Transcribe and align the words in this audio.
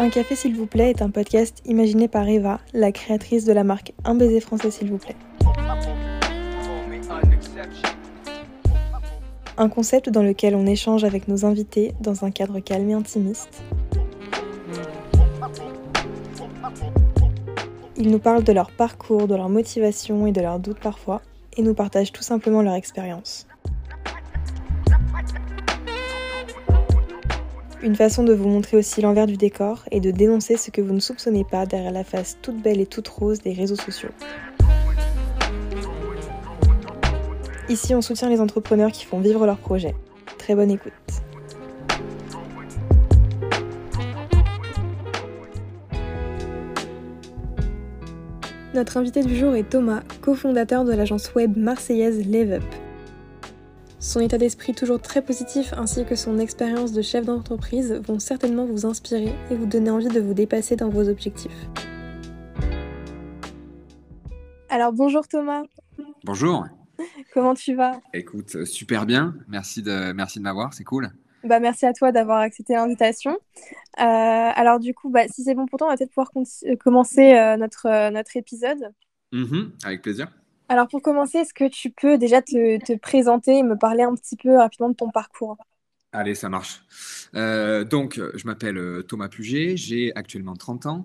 Un 0.00 0.08
café 0.08 0.34
s'il 0.34 0.56
vous 0.56 0.64
plaît 0.64 0.88
est 0.88 1.02
un 1.02 1.10
podcast 1.10 1.60
imaginé 1.66 2.08
par 2.08 2.26
Eva, 2.26 2.58
la 2.72 2.90
créatrice 2.90 3.44
de 3.44 3.52
la 3.52 3.64
marque 3.64 3.92
Un 4.02 4.14
baiser 4.14 4.40
français 4.40 4.70
s'il 4.70 4.90
vous 4.90 4.96
plaît. 4.96 5.14
Un 9.58 9.68
concept 9.68 10.08
dans 10.08 10.22
lequel 10.22 10.54
on 10.54 10.64
échange 10.64 11.04
avec 11.04 11.28
nos 11.28 11.44
invités 11.44 11.92
dans 12.00 12.24
un 12.24 12.30
cadre 12.30 12.60
calme 12.60 12.88
et 12.88 12.94
intimiste. 12.94 13.62
Ils 17.98 18.10
nous 18.10 18.20
parlent 18.20 18.42
de 18.42 18.52
leur 18.52 18.70
parcours, 18.70 19.28
de 19.28 19.34
leur 19.34 19.50
motivation 19.50 20.26
et 20.26 20.32
de 20.32 20.40
leurs 20.40 20.60
doutes 20.60 20.80
parfois, 20.80 21.20
et 21.58 21.62
nous 21.62 21.74
partagent 21.74 22.12
tout 22.12 22.22
simplement 22.22 22.62
leur 22.62 22.74
expérience. 22.74 23.46
Une 27.82 27.96
façon 27.96 28.24
de 28.24 28.34
vous 28.34 28.46
montrer 28.46 28.76
aussi 28.76 29.00
l'envers 29.00 29.26
du 29.26 29.38
décor 29.38 29.84
et 29.90 30.00
de 30.00 30.10
dénoncer 30.10 30.58
ce 30.58 30.70
que 30.70 30.82
vous 30.82 30.92
ne 30.92 31.00
soupçonnez 31.00 31.44
pas 31.44 31.64
derrière 31.64 31.92
la 31.92 32.04
face 32.04 32.36
toute 32.42 32.60
belle 32.60 32.78
et 32.78 32.86
toute 32.86 33.08
rose 33.08 33.40
des 33.40 33.54
réseaux 33.54 33.76
sociaux. 33.76 34.10
Ici, 37.70 37.94
on 37.94 38.02
soutient 38.02 38.28
les 38.28 38.40
entrepreneurs 38.40 38.92
qui 38.92 39.06
font 39.06 39.18
vivre 39.18 39.46
leurs 39.46 39.56
projets. 39.56 39.94
Très 40.36 40.54
bonne 40.54 40.70
écoute. 40.70 40.92
Notre 48.74 48.98
invité 48.98 49.22
du 49.22 49.36
jour 49.36 49.54
est 49.54 49.68
Thomas, 49.68 50.02
cofondateur 50.20 50.84
de 50.84 50.92
l'agence 50.92 51.34
web 51.34 51.56
marseillaise 51.56 52.26
LiveUp. 52.26 52.62
Son 54.00 54.20
état 54.20 54.38
d'esprit 54.38 54.72
toujours 54.72 54.98
très 54.98 55.20
positif 55.20 55.74
ainsi 55.76 56.06
que 56.06 56.16
son 56.16 56.38
expérience 56.38 56.92
de 56.92 57.02
chef 57.02 57.26
d'entreprise 57.26 58.00
vont 58.06 58.18
certainement 58.18 58.64
vous 58.64 58.86
inspirer 58.86 59.34
et 59.50 59.54
vous 59.54 59.66
donner 59.66 59.90
envie 59.90 60.08
de 60.08 60.20
vous 60.20 60.32
dépasser 60.32 60.74
dans 60.74 60.88
vos 60.88 61.06
objectifs. 61.10 61.68
Alors 64.70 64.94
bonjour 64.94 65.28
Thomas. 65.28 65.64
Bonjour. 66.24 66.66
Comment 67.34 67.52
tu 67.52 67.74
vas? 67.74 68.00
Écoute, 68.14 68.64
super 68.64 69.04
bien. 69.04 69.34
Merci 69.48 69.82
de, 69.82 70.12
merci 70.12 70.38
de 70.38 70.44
m'avoir, 70.44 70.72
c'est 70.72 70.84
cool. 70.84 71.10
Bah, 71.44 71.60
merci 71.60 71.84
à 71.84 71.92
toi 71.92 72.10
d'avoir 72.10 72.40
accepté 72.40 72.72
l'invitation. 72.72 73.32
Euh, 73.32 73.38
alors 73.98 74.80
du 74.80 74.94
coup, 74.94 75.10
bah, 75.10 75.28
si 75.28 75.42
c'est 75.44 75.54
bon 75.54 75.66
pour 75.66 75.78
toi, 75.78 75.88
on 75.88 75.90
va 75.90 75.98
peut-être 75.98 76.12
pouvoir 76.14 76.30
euh, 76.36 76.76
commencer 76.76 77.34
euh, 77.34 77.58
notre, 77.58 78.10
notre 78.10 78.34
épisode. 78.38 78.94
Mhm, 79.32 79.72
avec 79.84 80.00
plaisir. 80.00 80.28
Alors 80.70 80.88
pour 80.88 81.02
commencer, 81.02 81.38
est-ce 81.38 81.52
que 81.52 81.68
tu 81.68 81.90
peux 81.90 82.16
déjà 82.16 82.40
te, 82.40 82.82
te, 82.82 82.96
présenter 82.96 83.58
et 83.58 83.62
me 83.62 83.76
parler 83.76 84.04
un 84.04 84.14
petit 84.14 84.36
peu 84.36 84.56
rapidement 84.56 84.88
de 84.88 84.94
ton 84.94 85.10
parcours? 85.10 85.58
Allez, 86.12 86.34
ça 86.34 86.48
marche. 86.48 86.82
donc, 87.34 88.18
je 88.34 88.46
m'appelle 88.46 89.04
Thomas 89.06 89.28
Puget, 89.28 89.76
j'ai 89.76 90.12
actuellement 90.14 90.56
30 90.56 90.86
ans. 90.86 91.04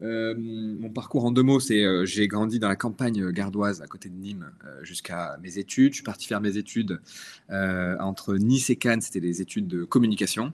Euh, 0.00 0.34
mon 0.38 0.90
parcours 0.90 1.24
en 1.24 1.32
deux 1.32 1.42
mots, 1.42 1.58
c'est 1.58 1.84
euh, 1.84 2.04
j'ai 2.04 2.28
grandi 2.28 2.60
dans 2.60 2.68
la 2.68 2.76
campagne 2.76 3.30
gardoise 3.32 3.82
à 3.82 3.86
côté 3.86 4.08
de 4.08 4.14
Nîmes 4.14 4.52
euh, 4.64 4.84
jusqu'à 4.84 5.36
mes 5.42 5.58
études. 5.58 5.92
Je 5.92 5.96
suis 5.96 6.04
parti 6.04 6.26
faire 6.26 6.40
mes 6.40 6.56
études 6.56 7.00
entre 7.48 8.36
Nice 8.36 8.70
et 8.70 8.76
Cannes, 8.76 9.00
c'était 9.00 9.20
des 9.20 9.40
études 9.40 9.66
de 9.66 9.84
communication. 9.84 10.52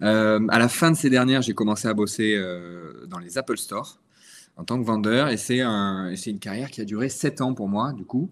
à 0.00 0.58
la 0.58 0.68
fin 0.68 0.90
de 0.90 0.96
ces 0.96 1.10
dernières, 1.10 1.42
j'ai 1.42 1.54
commencé 1.54 1.88
à 1.88 1.94
bosser 1.94 2.36
dans 3.06 3.18
les 3.18 3.38
Apple 3.38 3.56
Store 3.56 4.01
en 4.56 4.64
tant 4.64 4.78
que 4.78 4.84
vendeur 4.84 5.28
et 5.28 5.36
c'est 5.36 5.60
un, 5.60 6.14
une 6.14 6.38
carrière 6.38 6.70
qui 6.70 6.80
a 6.80 6.84
duré 6.84 7.08
sept 7.08 7.40
ans 7.40 7.54
pour 7.54 7.68
moi 7.68 7.92
du 7.92 8.04
coup. 8.04 8.30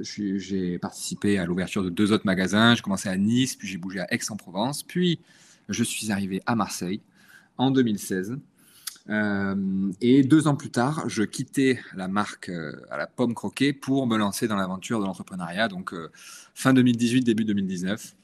j'ai 0.00 0.78
participé 0.78 1.38
à 1.38 1.46
l'ouverture 1.46 1.82
de 1.82 1.90
deux 1.90 2.12
autres 2.12 2.26
magasins. 2.26 2.74
J'ai 2.74 2.82
commencé 2.82 3.08
à 3.08 3.16
Nice, 3.16 3.56
puis 3.56 3.66
j'ai 3.66 3.78
bougé 3.78 4.00
à 4.00 4.12
Aix-en-Provence, 4.12 4.82
puis 4.82 5.20
je 5.68 5.82
suis 5.82 6.12
arrivé 6.12 6.42
à 6.46 6.54
Marseille 6.54 7.00
en 7.56 7.70
2016. 7.70 8.38
Euh, 9.10 9.92
et 10.00 10.22
deux 10.22 10.48
ans 10.48 10.56
plus 10.56 10.70
tard, 10.70 11.08
je 11.08 11.22
quittais 11.22 11.78
la 11.94 12.08
marque 12.08 12.48
euh, 12.48 12.72
à 12.90 12.96
la 12.96 13.06
pomme 13.06 13.34
croquée 13.34 13.72
pour 13.72 14.06
me 14.06 14.16
lancer 14.16 14.48
dans 14.48 14.56
l'aventure 14.56 14.98
de 15.00 15.04
l'entrepreneuriat, 15.04 15.68
donc 15.68 15.92
euh, 15.92 16.10
fin 16.54 16.72
2018, 16.72 17.22
début 17.22 17.44
2019. 17.44 18.14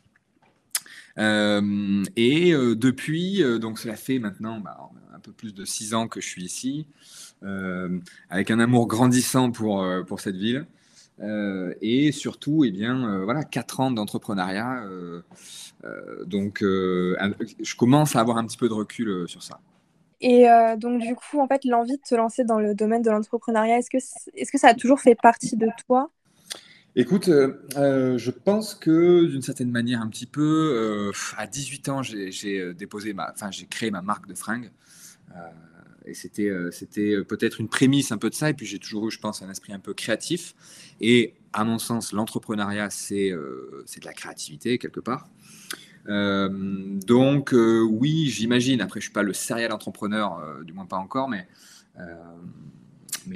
Et 1.17 2.53
depuis, 2.53 3.43
donc 3.61 3.79
cela 3.79 3.97
fait 3.97 4.19
maintenant 4.19 4.61
bah, 4.61 4.91
un 5.15 5.21
peu 5.21 5.33
plus 5.33 5.55
de 5.55 5.65
six 5.65 5.95
ans 5.95 6.09
que 6.09 6.21
je 6.21 6.29
suis 6.29 6.45
ici, 6.45 6.87
avec 8.31 8.51
un 8.51 8.61
amour 8.61 8.87
grandissant 8.87 9.51
pour, 9.51 9.87
pour 10.07 10.21
cette 10.21 10.37
ville. 10.37 10.67
et 11.81 12.13
surtout, 12.13 12.65
eh 12.65 12.71
bien, 12.71 13.25
voilà, 13.25 13.45
quatre 13.45 13.81
ans 13.81 13.91
d'entrepreneuriat. 13.91 14.85
donc, 16.27 16.61
je 16.63 17.77
commence 17.77 18.17
à 18.17 18.21
avoir 18.21 18.39
un 18.39 18.47
petit 18.47 18.59
peu 18.59 18.69
de 18.69 18.75
recul 18.75 19.29
sur 19.29 19.43
ça. 19.43 19.61
Et 20.21 20.49
euh, 20.51 20.77
donc, 20.77 21.01
du 21.01 21.15
coup, 21.15 21.41
en 21.41 21.47
fait, 21.47 21.65
l'envie 21.65 21.97
de 21.97 22.03
te 22.03 22.15
lancer 22.15 22.45
dans 22.45 22.59
le 22.59 22.75
domaine 22.75 23.03
de 23.03 23.11
l'entrepreneuriat, 23.11 23.79
est-ce 23.79 23.91
que, 23.91 23.99
est-ce 24.35 24.53
que 24.53 24.59
ça 24.59 24.69
a 24.69 24.75
toujours 24.75 25.01
fait 25.01 25.15
partie 25.15 25.57
de 25.57 25.69
toi? 25.87 26.11
Écoute, 26.97 27.29
euh, 27.29 27.63
euh, 27.77 28.19
je 28.19 28.31
pense 28.31 28.75
que 28.75 29.27
d'une 29.27 29.43
certaine 29.43 29.71
manière, 29.71 30.01
un 30.01 30.09
petit 30.09 30.27
peu, 30.27 31.13
à 31.37 31.47
18 31.47 31.89
ans, 31.89 32.03
j'ai, 32.03 32.31
créé 33.71 33.91
ma 33.91 34.03
marque 34.03 34.27
de 34.27 34.35
fringues. 34.35 34.71
et 36.05 36.15
c'était, 36.15 36.51
peut-être 37.29 37.61
une 37.61 37.69
prémisse 37.69 38.13
un 38.13 38.19
peu 38.19 38.31
de 38.31 38.35
ça. 38.35 38.51
Et 38.51 38.55
puis, 38.55 38.67
j'ai 38.67 38.79
toujours 38.79 39.09
eu, 39.09 39.11
je 39.11 39.21
pense, 39.21 39.43
un 39.43 39.51
esprit 39.51 39.73
un 39.73 39.79
peu 39.79 39.95
créatif. 39.95 40.55
Et 41.01 41.35
à 41.53 41.65
mon 41.65 41.79
sens, 41.79 42.13
l'entrepreneuriat, 42.13 42.91
c'est, 42.91 43.31
de 43.31 44.05
la 44.05 44.13
créativité 44.13 44.79
quelque 44.79 45.01
part. 45.01 45.29
Euh, 46.09 46.49
donc 47.07 47.53
euh, 47.53 47.83
oui, 47.83 48.29
j'imagine. 48.29 48.81
Après, 48.81 49.01
je 49.01 49.07
suis 49.07 49.13
pas 49.13 49.23
le 49.23 49.33
serial 49.33 49.73
entrepreneur, 49.73 50.39
euh, 50.39 50.63
du 50.65 50.73
moins 50.73 50.87
pas 50.87 50.97
encore, 50.97 51.29
mais 51.29 51.47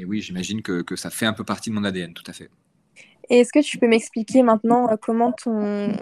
oui, 0.04 0.20
j'imagine 0.20 0.62
que, 0.62 0.96
ça 0.96 1.10
fait 1.10 1.26
un 1.26 1.32
peu 1.32 1.44
partie 1.44 1.70
de 1.70 1.74
mon 1.74 1.84
ADN, 1.84 2.14
tout 2.14 2.24
à 2.26 2.32
fait. 2.32 2.50
Et 3.30 3.40
est-ce 3.40 3.52
que 3.52 3.62
tu 3.62 3.78
peux 3.78 3.88
m'expliquer 3.88 4.42
maintenant 4.42 4.88
comment 5.00 5.32
ton 5.32 5.96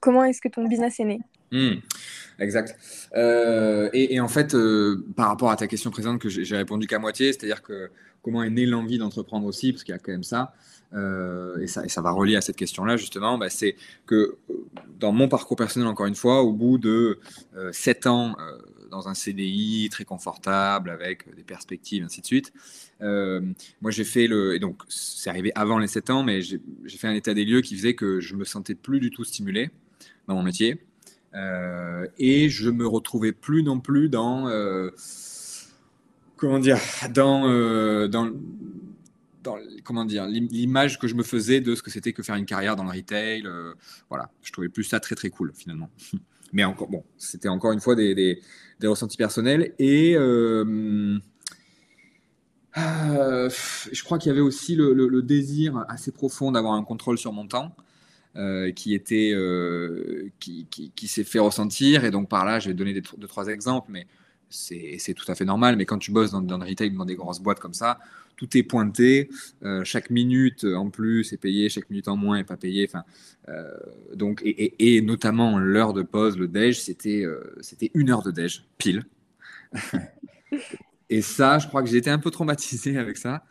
comment 0.00 0.24
est-ce 0.24 0.40
que 0.40 0.48
ton 0.48 0.66
business 0.66 1.00
est 1.00 1.04
né? 1.04 1.20
Hmm, 1.52 1.76
exact. 2.40 2.76
et, 3.14 4.14
et, 4.14 4.20
en 4.20 4.28
fait, 4.28 4.56
par 5.16 5.28
rapport 5.28 5.50
à 5.50 5.56
ta 5.56 5.66
question 5.66 5.90
présente 5.90 6.20
que 6.20 6.28
j'ai 6.28 6.56
répondu 6.56 6.86
qu'à 6.86 6.98
moitié, 6.98 7.32
c'est-à-dire 7.32 7.62
que 7.62 7.90
comment 8.26 8.42
est 8.42 8.50
née 8.50 8.66
l'envie 8.66 8.98
d'entreprendre 8.98 9.46
aussi, 9.46 9.72
parce 9.72 9.84
qu'il 9.84 9.92
y 9.92 9.94
a 9.94 10.00
quand 10.00 10.10
même 10.10 10.24
ça. 10.24 10.52
Euh, 10.94 11.58
et, 11.58 11.66
ça, 11.68 12.00
va 12.00 12.10
relier 12.10 12.34
à 12.34 12.40
cette 12.40 12.56
question-là, 12.56 12.96
justement, 12.96 13.38
bah, 13.38 13.50
c'est 13.50 13.76
que 14.06 14.36
euh, 14.50 14.54
dans 14.98 15.12
mon 15.12 15.28
parcours 15.28 15.56
personnel, 15.56 15.86
encore 15.86 16.06
une 16.06 16.16
fois, 16.16 16.42
au 16.42 16.52
bout 16.52 16.78
de 16.78 17.20
euh, 17.56 17.70
7 17.72 18.06
ans 18.08 18.36
euh, 18.40 18.58
dans 18.90 19.08
un 19.08 19.14
CDI 19.14 19.88
très 19.90 20.04
confortable, 20.04 20.90
avec 20.90 21.34
des 21.34 21.42
perspectives, 21.42 22.04
ainsi 22.04 22.20
de 22.20 22.26
suite, 22.26 22.52
moi 23.00 23.90
j'ai 23.90 24.04
fait 24.04 24.26
le. 24.26 24.54
Et 24.54 24.58
donc, 24.58 24.82
c'est 24.88 25.30
arrivé 25.30 25.52
avant 25.54 25.78
les 25.78 25.86
7 25.86 26.10
ans, 26.10 26.22
mais 26.22 26.40
j'ai 26.42 26.60
fait 26.88 27.08
un 27.08 27.14
état 27.14 27.34
des 27.34 27.44
lieux 27.44 27.60
qui 27.60 27.76
faisait 27.76 27.94
que 27.94 28.20
je 28.20 28.34
me 28.34 28.44
sentais 28.44 28.74
plus 28.74 29.00
du 29.00 29.10
tout 29.10 29.24
stimulé 29.24 29.70
dans 30.28 30.34
mon 30.34 30.42
métier. 30.42 30.80
et 32.18 32.48
je 32.48 32.70
me 32.70 32.86
retrouvais 32.86 33.32
plus 33.32 33.62
non 33.62 33.80
plus 33.80 34.08
dans. 34.08 34.50
comment 36.36 36.58
dire 36.58 36.78
Dans. 37.12 38.08
dans 38.08 38.30
comment 39.84 40.04
dire 40.04 40.26
l'image 40.26 40.98
que 40.98 41.06
je 41.06 41.14
me 41.14 41.22
faisais 41.22 41.60
de 41.60 41.74
ce 41.74 41.82
que 41.82 41.90
c'était 41.90 42.12
que 42.12 42.22
faire 42.22 42.36
une 42.36 42.46
carrière 42.46 42.76
dans 42.76 42.84
le 42.84 42.90
retail. 42.90 43.46
Euh, 43.46 43.74
voilà, 44.08 44.30
je 44.42 44.52
trouvais 44.52 44.68
plus 44.68 44.84
ça 44.84 45.00
très 45.00 45.14
très 45.14 45.30
cool 45.30 45.52
finalement. 45.54 45.90
Mais 46.56 46.64
encore 46.64 46.88
c'était 47.18 47.50
encore 47.50 47.72
une 47.72 47.80
fois 47.80 47.94
des, 47.94 48.14
des, 48.14 48.86
ressentis 48.86 49.18
personnels 49.18 49.74
et 49.78 50.16
euh, 50.16 51.18
euh, 52.78 53.50
je 53.92 54.02
crois 54.02 54.18
qu'il 54.18 54.30
y 54.30 54.32
avait 54.32 54.40
aussi 54.40 54.74
le, 54.74 55.20
désir 55.20 55.84
assez 55.90 56.12
profond 56.12 56.52
d'avoir 56.52 56.72
un 56.72 56.82
contrôle 56.82 57.18
sur 57.18 57.34
mon 57.34 57.46
temps. 57.46 57.76
qui 58.74 58.94
était 58.94 59.34
qui, 60.40 61.08
s'est 61.08 61.24
fait 61.24 61.40
ressentir 61.40 62.06
et 62.06 62.10
donc 62.10 62.30
par 62.30 62.46
là 62.46 62.58
je 62.58 62.68
vais 62.68 62.74
donner 62.74 62.94
deux 62.94 63.28
trois 63.28 63.48
exemples 63.48 63.90
mais 63.92 64.06
c'est 64.48 65.14
tout 65.14 65.30
à 65.30 65.34
fait 65.34 65.44
normal 65.44 65.76
mais 65.76 65.84
quand 65.84 65.98
tu 65.98 66.12
bosses 66.12 66.30
dans, 66.30 66.40
dans 66.40 66.58
le 66.58 66.66
retail 66.66 66.90
dans 66.90 67.04
des 67.04 67.16
grosses 67.16 67.40
boîtes 67.40 67.60
comme 67.60 67.74
ça 67.74 67.98
tout 68.36 68.56
est 68.56 68.62
pointé. 68.62 69.28
Euh, 69.62 69.82
chaque 69.84 70.10
minute 70.10 70.64
en 70.64 70.90
plus 70.90 71.32
est 71.32 71.38
payée, 71.38 71.68
chaque 71.68 71.90
minute 71.90 72.08
en 72.08 72.16
moins 72.16 72.38
est 72.38 72.44
pas 72.44 72.56
payée. 72.56 72.86
Enfin, 72.88 73.04
euh, 73.48 73.70
donc, 74.14 74.42
et, 74.44 75.00
notamment 75.02 75.58
l'heure 75.58 75.92
de 75.92 76.02
pause, 76.02 76.38
le 76.38 76.48
déj, 76.48 76.80
c'était 76.80 77.24
euh, 77.24 77.56
c'était 77.60 77.90
une 77.94 78.10
heure 78.10 78.22
de 78.22 78.30
déj, 78.30 78.64
pile. 78.78 79.04
et 81.10 81.22
ça, 81.22 81.58
je 81.58 81.66
crois 81.66 81.82
que 81.82 81.88
j'ai 81.88 81.96
été 81.96 82.10
un 82.10 82.18
peu 82.18 82.30
traumatisé 82.30 82.98
avec 82.98 83.16
ça. 83.16 83.44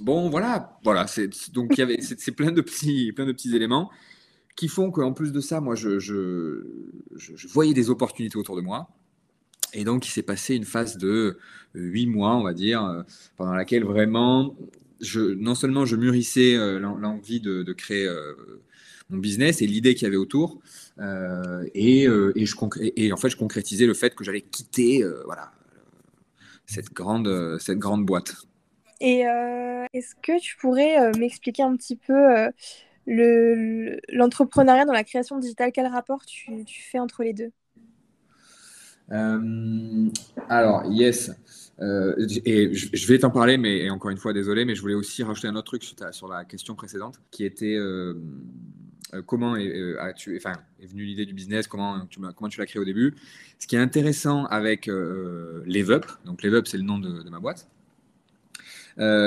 bon, 0.00 0.30
voilà, 0.30 0.78
voilà. 0.82 1.06
Donc 1.52 1.76
il 1.76 1.80
y 1.80 1.82
avait, 1.82 2.00
c'est 2.00 2.32
plein 2.32 2.52
de 2.52 2.60
petits, 2.60 3.12
plein 3.12 3.26
de 3.26 3.32
petits 3.32 3.54
éléments 3.54 3.90
qui 4.58 4.66
font 4.66 4.90
qu'en 4.90 5.12
plus 5.12 5.30
de 5.30 5.40
ça, 5.40 5.60
moi, 5.60 5.76
je, 5.76 6.00
je, 6.00 6.64
voyais 7.46 7.74
des 7.74 7.90
opportunités 7.90 8.36
autour 8.36 8.56
de 8.56 8.60
moi. 8.60 8.88
Et 9.72 9.84
donc, 9.84 10.04
il 10.04 10.10
s'est 10.10 10.24
passé 10.24 10.56
une 10.56 10.64
phase 10.64 10.96
de 10.96 11.06
euh, 11.06 11.36
huit 11.74 12.06
mois, 12.06 12.34
on 12.34 12.42
va 12.42 12.54
dire, 12.54 12.84
euh, 12.84 13.04
pendant 13.36 13.52
laquelle 13.52 13.84
vraiment, 13.84 14.56
je, 15.00 15.20
non 15.20 15.54
seulement 15.54 15.86
je 15.86 15.94
mûrissais 15.94 16.56
euh, 16.56 16.80
l'envie 16.80 17.38
de, 17.38 17.72
créer 17.72 18.08
mon 19.10 19.18
business 19.18 19.62
et 19.62 19.68
l'idée 19.68 19.94
qu'il 19.94 20.06
y 20.06 20.08
avait 20.08 20.16
autour. 20.16 20.58
et, 20.98 22.02
et, 22.02 22.46
je 22.46 22.56
et, 22.96 23.12
en 23.12 23.16
fait, 23.16 23.28
je 23.28 23.36
concrétisais 23.36 23.86
le 23.86 23.94
fait 23.94 24.16
que 24.16 24.24
j'allais 24.24 24.42
quitter 24.42 25.04
voilà, 25.24 25.52
cette, 26.66 26.92
grande, 26.92 27.58
cette 27.60 27.78
grande 27.78 28.04
boîte. 28.04 28.34
Et 29.00 29.20
est-ce 29.92 30.16
que 30.20 30.40
tu 30.40 30.56
pourrais 30.56 31.12
m'expliquer 31.12 31.62
un 31.62 31.76
petit 31.76 31.94
peu 31.94 32.50
l'entrepreneuriat 33.08 34.84
dans 34.84 34.92
la 34.92 35.04
création 35.04 35.38
digitale 35.38 35.72
Quel 35.72 35.86
rapport 35.86 36.24
tu, 36.24 36.64
fais 36.66 36.98
entre 36.98 37.22
les 37.22 37.32
deux? 37.32 37.50
Alors, 40.48 40.84
yes. 40.90 41.32
Euh, 41.80 42.14
et 42.44 42.74
je 42.74 43.06
vais 43.06 43.18
t'en 43.18 43.30
parler, 43.30 43.56
mais 43.56 43.88
encore 43.90 44.10
une 44.10 44.16
fois, 44.16 44.32
désolé, 44.32 44.64
mais 44.64 44.74
je 44.74 44.80
voulais 44.80 44.94
aussi 44.94 45.22
rajouter 45.22 45.48
un 45.48 45.54
autre 45.54 45.78
truc 45.78 45.84
sur, 46.12 46.28
la 46.28 46.44
question 46.44 46.74
précédente, 46.74 47.20
qui 47.30 47.44
était 47.44 47.76
euh, 47.76 48.14
euh, 49.14 49.22
comment 49.24 49.56
est, 49.56 49.70
venue 50.80 51.04
l'idée 51.04 51.24
du 51.24 51.34
business, 51.34 51.68
comment 51.68 52.04
tu, 52.06 52.20
l'as 52.20 52.66
créé 52.66 52.80
au 52.80 52.84
début? 52.84 53.14
Ce 53.58 53.66
qui 53.66 53.76
est 53.76 53.80
intéressant 53.80 54.46
avec 54.46 54.88
euh, 54.88 55.62
LeveUp, 55.66 56.06
donc 56.24 56.42
LeveUp 56.42 56.66
c'est 56.66 56.78
le 56.78 56.84
nom 56.84 56.98
de, 56.98 57.28
ma 57.30 57.38
boîte, 57.38 57.68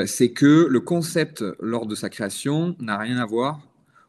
c'est 0.06 0.32
que 0.32 0.68
le 0.70 0.80
concept 0.82 1.46
lors 1.62 1.86
de 1.86 1.96
sa 1.96 2.10
création 2.10 2.76
n'a 2.80 2.98
rien 2.98 3.18
à 3.18 3.26
voir 3.26 3.62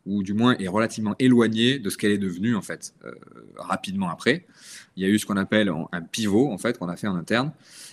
ou 0.06 0.22
du 0.22 0.34
moins 0.34 0.56
est 0.58 0.68
relativement 0.68 1.14
éloigné 1.18 1.78
de 1.78 1.88
ce 1.90 1.96
qu'elle 1.96 2.10
est 2.10 2.18
devenue 2.18 2.56
en 2.56 2.62
fait 2.62 2.94
rapidement 3.56 4.10
après. 4.10 4.44
Il 4.96 5.02
y 5.02 5.06
a 5.06 5.08
eu 5.08 5.18
ce 5.18 5.26
qu'on 5.26 5.36
appelle 5.36 5.72
un 5.92 6.02
pivot 6.02 6.50
en 6.50 6.58
fait 6.58 6.78
qu'on 6.78 6.88
a 6.88 6.96
fait 6.96 7.06
en 7.06 7.14
interne 7.14 7.52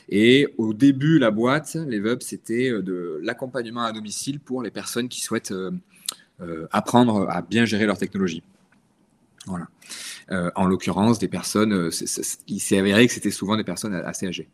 et 0.09 0.47
au 0.57 0.73
début, 0.73 1.19
la 1.19 1.29
boîte, 1.29 1.77
les 1.88 2.01
c'était 2.21 2.71
euh, 2.71 2.81
de 2.81 3.19
l'accompagnement 3.23 3.83
à 3.83 3.91
domicile 3.91 4.39
pour 4.39 4.63
les 4.63 4.71
personnes 4.71 5.07
qui 5.07 5.21
souhaitent 5.21 5.51
euh, 5.51 5.71
euh, 6.41 6.67
apprendre 6.71 7.29
à 7.29 7.44
bien 7.44 7.65
gérer 7.65 7.85
leur 7.85 7.97
technologie. 7.97 8.44
Voilà. 9.45 9.67
en 10.55 10.67
l'occurrence, 10.67 11.17
des 11.17 11.29
personnes, 11.29 11.89
il 12.47 12.59
s'est 12.59 12.77
avéré 12.77 13.07
que 13.07 13.13
c'était 13.13 13.31
souvent 13.31 13.57
des 13.57 13.63
personnes 13.63 13.95
assez 13.95 14.27
âgées. 14.27 14.47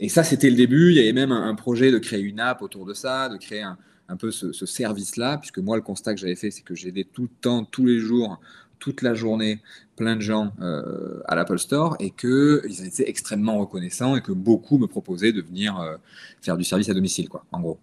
Et 0.00 0.08
ça, 0.08 0.24
c'était 0.24 0.50
le 0.50 0.56
début. 0.56 0.90
Il 0.90 0.96
y 0.96 1.00
avait 1.00 1.12
même 1.12 1.30
un, 1.30 1.54
projet 1.54 1.92
de 1.92 1.98
créer 1.98 2.22
une 2.22 2.40
app 2.40 2.60
autour 2.60 2.86
de 2.86 2.94
ça, 2.94 3.28
de 3.28 3.36
créer 3.36 3.62
un, 3.62 3.78
un 4.12 4.16
peu 4.16 4.30
ce, 4.30 4.52
ce 4.52 4.66
service-là, 4.66 5.38
puisque 5.38 5.58
moi, 5.58 5.76
le 5.76 5.82
constat 5.82 6.14
que 6.14 6.20
j'avais 6.20 6.36
fait, 6.36 6.50
c'est 6.50 6.62
que 6.62 6.74
j'aidais 6.74 7.04
tout 7.04 7.22
le 7.22 7.30
temps, 7.40 7.64
tous 7.64 7.86
les 7.86 7.98
jours, 7.98 8.38
toute 8.82 9.02
la 9.02 9.14
journée 9.14 9.60
plein 9.94 10.16
de 10.16 10.20
gens 10.20 10.52
euh, 10.60 11.20
à 11.26 11.36
l'Apple 11.36 11.58
Store 11.58 11.96
et 12.00 12.10
qu'ils 12.10 12.84
étaient 12.84 13.08
extrêmement 13.08 13.58
reconnaissants 13.58 14.16
et 14.16 14.20
que 14.20 14.32
beaucoup 14.32 14.76
me 14.76 14.88
proposaient 14.88 15.32
de 15.32 15.40
venir 15.40 15.78
euh, 15.78 15.96
faire 16.40 16.56
du 16.56 16.64
service 16.64 16.88
à 16.88 16.94
domicile, 16.94 17.28
quoi, 17.28 17.44
en 17.52 17.60
gros. 17.60 17.78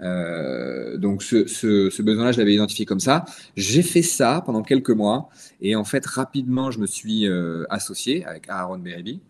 Euh, 0.00 0.98
donc 0.98 1.22
ce, 1.22 2.02
besoin-là, 2.02 2.32
je 2.32 2.38
l'avais 2.38 2.52
identifié 2.52 2.84
comme 2.84 3.00
ça. 3.00 3.24
J'ai 3.56 3.82
fait 3.82 4.02
ça 4.02 4.42
pendant 4.44 4.62
quelques 4.62 4.90
mois 4.90 5.30
et 5.62 5.74
en 5.74 5.84
fait 5.84 6.04
rapidement, 6.04 6.70
je 6.70 6.80
me 6.80 6.86
suis 6.86 7.26
associé 7.70 8.26
avec 8.26 8.50
Aaron 8.50 8.78
Beribi. 8.78 9.20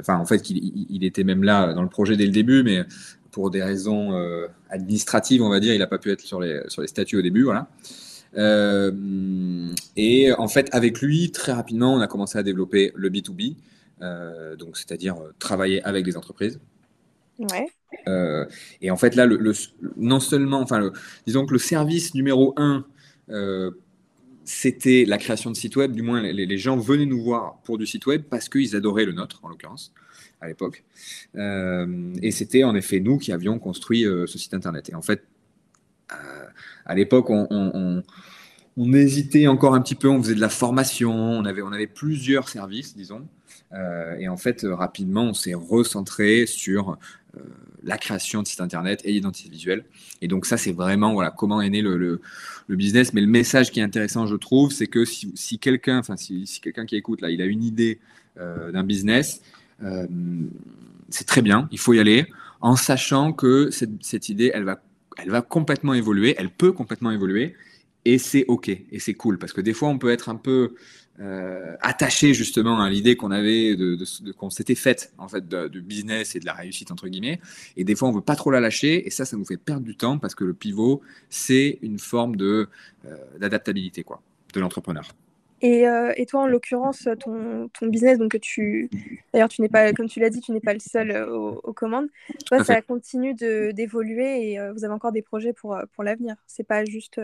Enfin, 0.00 0.16
en 0.16 0.24
fait, 0.24 0.48
il, 0.48 0.86
il, 0.88 1.04
était 1.04 1.24
même 1.24 1.44
là 1.44 1.74
dans 1.74 1.82
le 1.82 1.90
projet 1.90 2.16
dès 2.16 2.24
le 2.24 2.32
début, 2.32 2.62
mais 2.62 2.86
pour 3.30 3.50
des 3.50 3.62
raisons 3.62 4.12
administratives, 4.70 5.42
on 5.42 5.48
va 5.48 5.60
dire, 5.60 5.74
il 5.74 5.78
n'a 5.78 5.86
pas 5.86 5.98
pu 5.98 6.10
être 6.10 6.20
sur 6.22 6.40
les, 6.40 6.62
sur 6.68 6.82
les 6.82 6.88
statuts 6.88 7.16
au 7.16 7.22
début, 7.22 7.42
voilà. 7.42 7.68
Euh, 8.36 9.72
et 9.96 10.32
en 10.32 10.48
fait, 10.48 10.68
avec 10.72 11.00
lui, 11.00 11.30
très 11.32 11.52
rapidement, 11.52 11.94
on 11.94 12.00
a 12.00 12.06
commencé 12.06 12.38
à 12.38 12.42
développer 12.42 12.92
le 12.94 13.10
B2B, 13.10 13.56
euh, 14.02 14.56
donc 14.56 14.76
c'est-à-dire 14.76 15.16
euh, 15.16 15.32
travailler 15.38 15.82
avec 15.84 16.04
des 16.04 16.16
entreprises. 16.16 16.60
Ouais. 17.38 17.68
et 18.80 18.90
en 18.90 18.96
fait, 18.96 19.14
là, 19.14 19.24
le, 19.24 19.52
non 19.96 20.18
seulement, 20.18 20.60
enfin, 20.60 20.90
disons 21.26 21.46
que 21.46 21.52
le 21.52 21.58
service 21.58 22.14
numéro 22.14 22.52
un, 22.56 22.84
c'était 24.44 25.04
la 25.04 25.18
création 25.18 25.50
de 25.50 25.56
sites 25.56 25.76
web. 25.76 25.92
Du 25.92 26.02
moins, 26.02 26.20
les, 26.20 26.58
gens 26.58 26.76
venaient 26.76 27.06
nous 27.06 27.22
voir 27.22 27.60
pour 27.62 27.78
du 27.78 27.86
site 27.86 28.06
web 28.06 28.22
parce 28.28 28.48
qu'ils 28.48 28.74
adoraient 28.74 29.04
le 29.04 29.12
nôtre, 29.12 29.40
en 29.44 29.48
l'occurrence, 29.48 29.92
à 30.40 30.48
l'époque. 30.48 30.84
et 31.34 32.30
c'était 32.30 32.64
en 32.64 32.74
effet 32.74 33.00
nous 33.00 33.18
qui 33.18 33.32
avions 33.32 33.58
construit 33.58 34.04
ce 34.04 34.38
site 34.38 34.54
internet. 34.54 34.88
Et 34.90 34.94
en 34.94 35.02
fait, 35.02 35.22
à 36.86 36.94
l'époque, 36.94 37.26
on, 37.30 38.02
hésitait 38.94 39.46
encore 39.46 39.74
un 39.74 39.80
petit 39.80 39.94
peu, 39.94 40.08
on 40.08 40.22
faisait 40.22 40.34
de 40.34 40.40
la 40.40 40.48
formation, 40.48 41.12
on 41.12 41.44
avait, 41.44 41.62
on 41.62 41.72
avait 41.72 41.86
plusieurs 41.86 42.48
services, 42.48 42.96
disons. 42.96 43.26
Euh, 43.72 44.16
et 44.18 44.28
en 44.28 44.36
fait, 44.36 44.64
rapidement, 44.68 45.24
on 45.24 45.34
s'est 45.34 45.54
recentré 45.54 46.46
sur 46.46 46.96
euh, 47.36 47.40
la 47.82 47.98
création 47.98 48.42
de 48.42 48.46
sites 48.46 48.60
internet 48.60 49.00
et 49.04 49.12
l'identité 49.12 49.50
visuelle. 49.50 49.84
Et 50.22 50.28
donc, 50.28 50.46
ça, 50.46 50.56
c'est 50.56 50.72
vraiment 50.72 51.12
voilà, 51.12 51.30
comment 51.30 51.60
est 51.60 51.70
né 51.70 51.82
le, 51.82 52.20
business. 52.68 53.12
Mais 53.12 53.20
le 53.20 53.26
message 53.26 53.70
qui 53.70 53.80
est 53.80 53.82
intéressant, 53.82 54.26
je 54.26 54.36
trouve, 54.36 54.72
c'est 54.72 54.86
que 54.86 55.04
si, 55.04 55.58
quelqu'un, 55.58 55.98
enfin, 55.98 56.16
si, 56.16 56.46
quelqu'un 56.62 56.86
qui 56.86 56.96
écoute, 56.96 57.20
là, 57.20 57.30
il 57.30 57.42
a 57.42 57.44
une 57.44 57.62
idée 57.62 57.98
euh, 58.38 58.72
d'un 58.72 58.84
business, 58.84 59.42
c'est 61.10 61.26
très 61.26 61.42
bien, 61.42 61.68
il 61.70 61.78
faut 61.78 61.92
y 61.92 62.00
aller, 62.00 62.26
en 62.60 62.76
sachant 62.76 63.32
que 63.32 63.70
cette, 63.70 64.28
idée, 64.28 64.50
elle 64.54 64.64
va 64.64 64.82
elle 65.18 65.30
va 65.30 65.42
complètement 65.42 65.94
évoluer, 65.94 66.34
elle 66.38 66.50
peut 66.50 66.72
complètement 66.72 67.10
évoluer, 67.10 67.54
et 68.04 68.18
c'est 68.18 68.44
OK, 68.46 68.68
et 68.68 68.98
c'est 68.98 69.14
cool, 69.14 69.38
parce 69.38 69.52
que 69.52 69.60
des 69.60 69.74
fois, 69.74 69.88
on 69.88 69.98
peut 69.98 70.10
être 70.10 70.28
un 70.28 70.36
peu 70.36 70.74
euh, 71.20 71.74
attaché 71.80 72.34
justement 72.34 72.80
à 72.80 72.88
l'idée 72.88 73.16
qu'on 73.16 73.32
avait, 73.32 73.74
de, 73.74 73.98
qu'on 74.32 74.50
s'était 74.50 74.76
faite 74.76 75.12
en 75.18 75.26
fait 75.26 75.48
du 75.48 75.80
business 75.82 76.36
et 76.36 76.40
de 76.40 76.46
la 76.46 76.52
réussite 76.52 76.92
entre 76.92 77.08
guillemets, 77.08 77.40
et 77.76 77.82
des 77.82 77.96
fois, 77.96 78.08
on 78.08 78.12
veut 78.12 78.20
pas 78.20 78.36
trop 78.36 78.52
la 78.52 78.60
lâcher, 78.60 79.06
et 79.06 79.10
ça, 79.10 79.24
ça 79.24 79.36
nous 79.36 79.44
fait 79.44 79.56
perdre 79.56 79.84
du 79.84 79.96
temps, 79.96 80.18
parce 80.18 80.34
que 80.34 80.44
le 80.44 80.54
pivot, 80.54 81.02
c'est 81.28 81.78
une 81.82 81.98
forme 81.98 82.36
de 82.36 82.68
euh, 83.06 83.16
d'adaptabilité 83.40 84.04
quoi, 84.04 84.22
de 84.54 84.60
l'entrepreneur. 84.60 85.08
Euh, 85.64 86.12
et, 86.16 86.26
toi, 86.26 86.42
en 86.42 86.46
l'occurrence, 86.46 87.08
ton, 87.18 87.68
ton, 87.68 87.86
business, 87.86 88.18
donc 88.18 88.38
tu, 88.40 88.88
d'ailleurs, 89.32 89.48
tu 89.48 89.60
n'es 89.60 89.68
pas, 89.68 89.92
comme 89.92 90.08
tu 90.08 90.20
l'as 90.20 90.30
dit, 90.30 90.40
tu 90.40 90.52
n'es 90.52 90.60
pas 90.60 90.72
le 90.72 90.80
seul 90.80 91.10
euh, 91.10 91.26
aux, 91.28 91.72
commandes. 91.72 92.08
Toi, 92.46 92.62
ça 92.64 92.80
continue 92.80 93.34
d'évoluer 93.34 94.52
et 94.52 94.60
euh, 94.60 94.72
vous 94.72 94.84
avez 94.84 94.94
encore 94.94 95.12
des 95.12 95.22
projets 95.22 95.52
pour, 95.52 95.76
pour 95.94 96.04
l'avenir. 96.04 96.36
C'est 96.46 96.66
pas 96.66 96.84
juste 96.84 97.20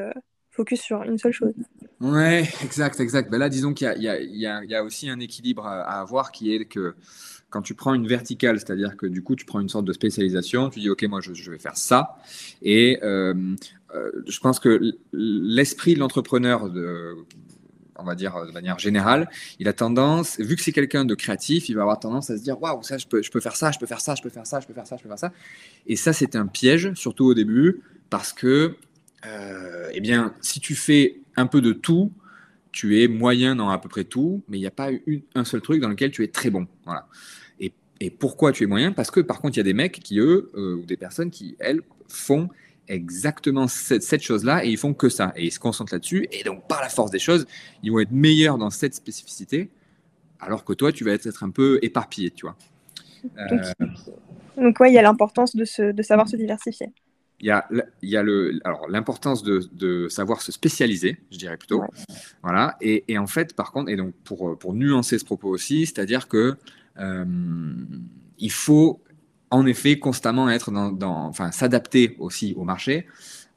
focus 0.51 0.81
sur 0.81 1.03
une 1.03 1.19
seule 1.19 1.33
chose. 1.33 1.53
Ouais, 2.01 2.45
exact, 2.63 3.01
exact. 3.01 3.31
Ben 3.31 3.39
là, 3.39 3.49
disons 3.49 3.73
qu'il 3.73 3.93
y, 3.99 4.07
y, 4.07 4.47
y, 4.47 4.75
a 4.75 4.85
aussi 4.85 5.09
un 5.09 5.21
équilibre 5.21 5.67
à, 5.67 6.01
avoir 6.01 6.33
qui 6.33 6.55
est 6.55 6.65
que 6.65 6.95
quand 7.51 7.63
tu 7.63 7.75
prends 7.75 7.95
une 7.95 8.09
verticale, 8.09 8.59
c'est-à-dire 8.59 8.97
que 8.97 9.07
du 9.07 9.23
coup, 9.23 9.37
tu 9.37 9.45
prends 9.45 9.61
une 9.61 9.69
sorte 9.69 9.85
de 9.85 9.93
spécialisation, 9.93 10.71
tu 10.71 10.81
dis, 10.81 10.91
OK, 10.91 11.05
moi, 11.05 11.21
je, 11.21 11.35
je 11.35 11.51
vais 11.53 11.59
faire 11.59 11.77
ça. 11.77 12.17
Et 12.63 12.99
je 13.01 14.41
pense 14.41 14.59
que 14.59 14.81
l'esprit 15.13 15.95
de 15.95 16.01
l'entrepreneur, 16.01 16.69
de 16.69 17.17
on 17.97 18.05
va 18.05 18.15
dire 18.15 18.35
de 18.47 18.53
manière 18.53 18.79
générale, 18.79 19.29
il 19.59 19.69
a 19.69 19.73
tendance, 19.73 20.39
vu 20.39 20.57
que 20.57 20.63
c'est 20.63 20.73
quelqu'un 20.73 21.05
de 21.05 21.15
créatif, 21.15 21.69
il 21.69 21.75
va 21.75 21.83
avoir 21.83 22.01
tendance 22.01 22.31
à 22.31 22.37
se 22.37 22.43
dire 22.43 22.61
waouh, 22.61 22.83
ça, 22.83 22.99
je 22.99 23.07
peux, 23.07 23.23
je 23.23 23.31
peux 23.31 23.41
faire 23.41 23.57
ça, 23.57 23.71
je 23.71 23.79
peux 23.79 23.87
faire 23.87 24.01
ça, 24.01 24.15
je 24.15 24.23
peux 24.23 24.31
faire 24.31 24.47
ça, 24.47 24.61
je 24.61 24.67
peux 24.67 24.75
faire 24.75 24.87
ça, 24.87 24.97
je 24.97 25.03
peux 25.03 25.09
faire 25.09 25.19
ça. 25.19 25.33
Et 25.87 25.97
ça, 25.97 26.13
c'est 26.13 26.37
un 26.37 26.47
piège, 26.47 26.93
surtout 26.95 27.27
au 27.27 27.35
début, 27.35 27.83
parce 28.11 28.33
que, 28.33 28.77
euh, 29.27 29.91
eh 29.93 30.01
bien, 30.01 30.35
si 30.41 30.61
tu 30.61 30.75
fais 30.75 31.21
un 31.37 31.47
peu 31.47 31.61
de 31.61 31.73
tout, 31.73 32.13
tu 32.73 33.01
es 33.01 33.09
moyen 33.09 33.55
dans 33.55 33.71
à 33.71 33.79
peu 33.79 33.89
près 33.89 34.05
tout, 34.05 34.43
mais 34.49 34.59
il 34.59 34.61
n'y 34.61 34.67
a 34.67 34.73
pas 34.73 34.91
un 35.35 35.45
seul 35.45 35.61
truc 35.61 35.81
dans 35.81 35.89
lequel 35.89 36.11
tu 36.11 36.25
es 36.25 36.29
très 36.29 36.51
bon. 36.51 36.67
Voilà. 36.85 37.07
Et, 37.61 37.73
et 38.01 38.11
pourquoi 38.11 38.53
tu 38.53 38.65
es 38.65 38.67
moyen? 38.67 38.93
Parce 38.93 39.11
que 39.11 39.21
par 39.21 39.41
contre, 39.41 39.57
il 39.57 39.59
y 39.59 39.61
a 39.61 39.65
des 39.65 39.75
mecs 39.75 40.01
qui, 40.01 40.19
eux, 40.19 40.51
euh, 40.57 40.75
ou 40.77 40.85
des 40.85 40.97
personnes 40.97 41.31
qui, 41.31 41.57
elles, 41.61 41.83
font 42.09 42.49
exactement 42.89 43.69
cette, 43.69 44.23
chose-là 44.23 44.65
et 44.65 44.69
ils 44.69 44.77
font 44.77 44.95
que 44.95 45.09
ça. 45.09 45.33
Et 45.37 45.47
ils 45.47 45.53
se 45.53 45.59
concentrent 45.59 45.95
là-dessus. 45.95 46.27
Et 46.33 46.43
donc, 46.43 46.67
par 46.69 46.81
la 46.81 46.89
force 46.89 47.11
des 47.11 47.19
choses, 47.19 47.47
ils 47.83 47.91
vont 47.91 48.01
être 48.01 48.13
meilleurs 48.13 48.59
dans 48.59 48.71
cette 48.71 48.95
spécificité, 48.95 49.71
alors 50.41 50.65
que 50.65 50.73
toi, 50.73 50.93
tu 50.93 51.05
vas 51.05 51.13
être 51.13 51.43
un 51.43 51.51
peu 51.51 51.79
éparpillé, 51.83 52.31
tu 52.31 52.47
vois. 52.47 52.57
Donc, 54.57 54.81
euh, 54.81 54.89
il 54.89 54.95
y 54.95 54.99
a 54.99 55.03
l'importance 55.03 55.57
de, 55.57 55.93
de 55.93 56.03
savoir 56.03 56.29
se 56.29 56.37
diversifier. 56.37 56.89
Il 57.41 57.47
y 57.47 57.51
a, 57.51 57.69
il 58.01 58.09
y 58.09 58.17
a 58.17 58.23
le, 58.23 58.61
alors 58.65 58.89
l'importance 58.89 59.43
de, 59.43 59.69
de, 59.73 60.09
savoir 60.09 60.41
se 60.41 60.53
spécialiser, 60.53 61.19
je 61.31 61.39
dirais 61.39 61.57
plutôt. 61.57 61.83
Voilà. 62.43 62.77
Et, 62.81 63.05
et, 63.09 63.19
en 63.19 63.27
fait, 63.27 63.55
par 63.55 63.73
contre, 63.73 63.91
et 63.91 63.97
donc 63.97 64.15
pour, 64.25 64.57
pour 64.59 64.73
nuancer 64.73 65.19
ce 65.19 65.25
propos 65.25 65.49
aussi, 65.49 65.85
c'est-à-dire 65.87 66.29
que 66.29 66.57
euh, 66.99 67.25
il 68.39 68.53
faut 68.53 69.03
en 69.55 69.67
effet 69.67 70.01
constamment 70.01 70.51
être 70.51 70.73
dans, 70.73 71.27
enfin, 71.27 71.53
s'adapter 71.53 72.17
aussi 72.19 72.55
au 72.57 72.65
marché. 72.65 73.07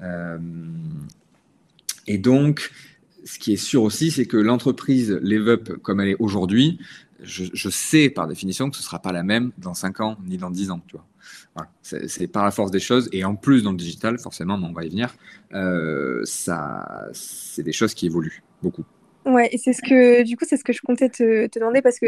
Euh, 0.02 0.38
et 2.06 2.20
donc, 2.20 2.72
ce 3.26 3.40
qui 3.40 3.54
est 3.54 3.58
sûr 3.58 3.82
aussi, 3.82 4.12
c'est 4.12 4.28
que 4.28 4.38
l'entreprise 4.38 5.20
Live 5.24 5.58
comme 5.82 6.00
elle 6.00 6.10
est 6.10 6.18
aujourd'hui, 6.20 6.80
je, 7.24 7.70
sais 7.70 8.12
par 8.12 8.28
définition 8.28 8.70
que 8.70 8.78
ce 8.78 8.84
sera 8.84 9.00
pas 9.02 9.12
la 9.12 9.24
même 9.24 9.52
dans 9.58 9.74
5 9.74 10.02
ans 10.02 10.18
ni 10.24 10.38
dans 10.38 10.52
10 10.52 10.70
ans. 10.70 10.82
Tu 10.88 10.96
vois. 10.96 11.68
C'est 11.82 12.28
par 12.28 12.46
la 12.46 12.52
force 12.52 12.70
des 12.70 12.80
choses. 12.80 13.10
Et 13.12 13.26
en 13.26 13.36
plus, 13.36 13.64
dans 13.64 13.72
le 13.72 13.78
digital, 13.78 14.20
forcément, 14.20 14.54
on 14.54 14.74
va 14.74 14.86
y 14.86 14.90
venir, 14.90 15.16
euh, 15.54 16.22
ça, 16.26 17.08
c'est 17.14 17.64
des 17.64 17.74
choses 17.74 17.96
qui 17.96 18.06
évoluent 18.06 18.44
beaucoup. 18.62 18.86
Ouais, 19.28 19.50
et 19.52 19.58
c'est 19.58 19.74
ce 19.74 19.82
que, 19.82 20.24
du 20.24 20.38
coup, 20.38 20.46
c'est 20.48 20.56
ce 20.56 20.64
que 20.64 20.72
je 20.72 20.82
comptais 20.82 21.10
te, 21.10 21.50
demander 21.60 21.82
parce 21.82 22.00
que, 22.00 22.06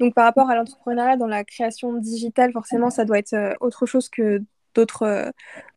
donc, 0.00 0.14
par 0.14 0.24
rapport 0.24 0.48
à 0.48 0.56
l'entrepreneuriat 0.56 1.18
dans 1.18 1.26
la 1.26 1.44
création 1.44 1.92
digitale, 1.92 2.50
forcément, 2.52 2.88
ça 2.88 3.04
doit 3.04 3.18
être 3.18 3.34
euh, 3.34 3.52
autre 3.60 3.84
chose 3.84 4.08
que 4.08 4.42
d'autres 4.74 5.30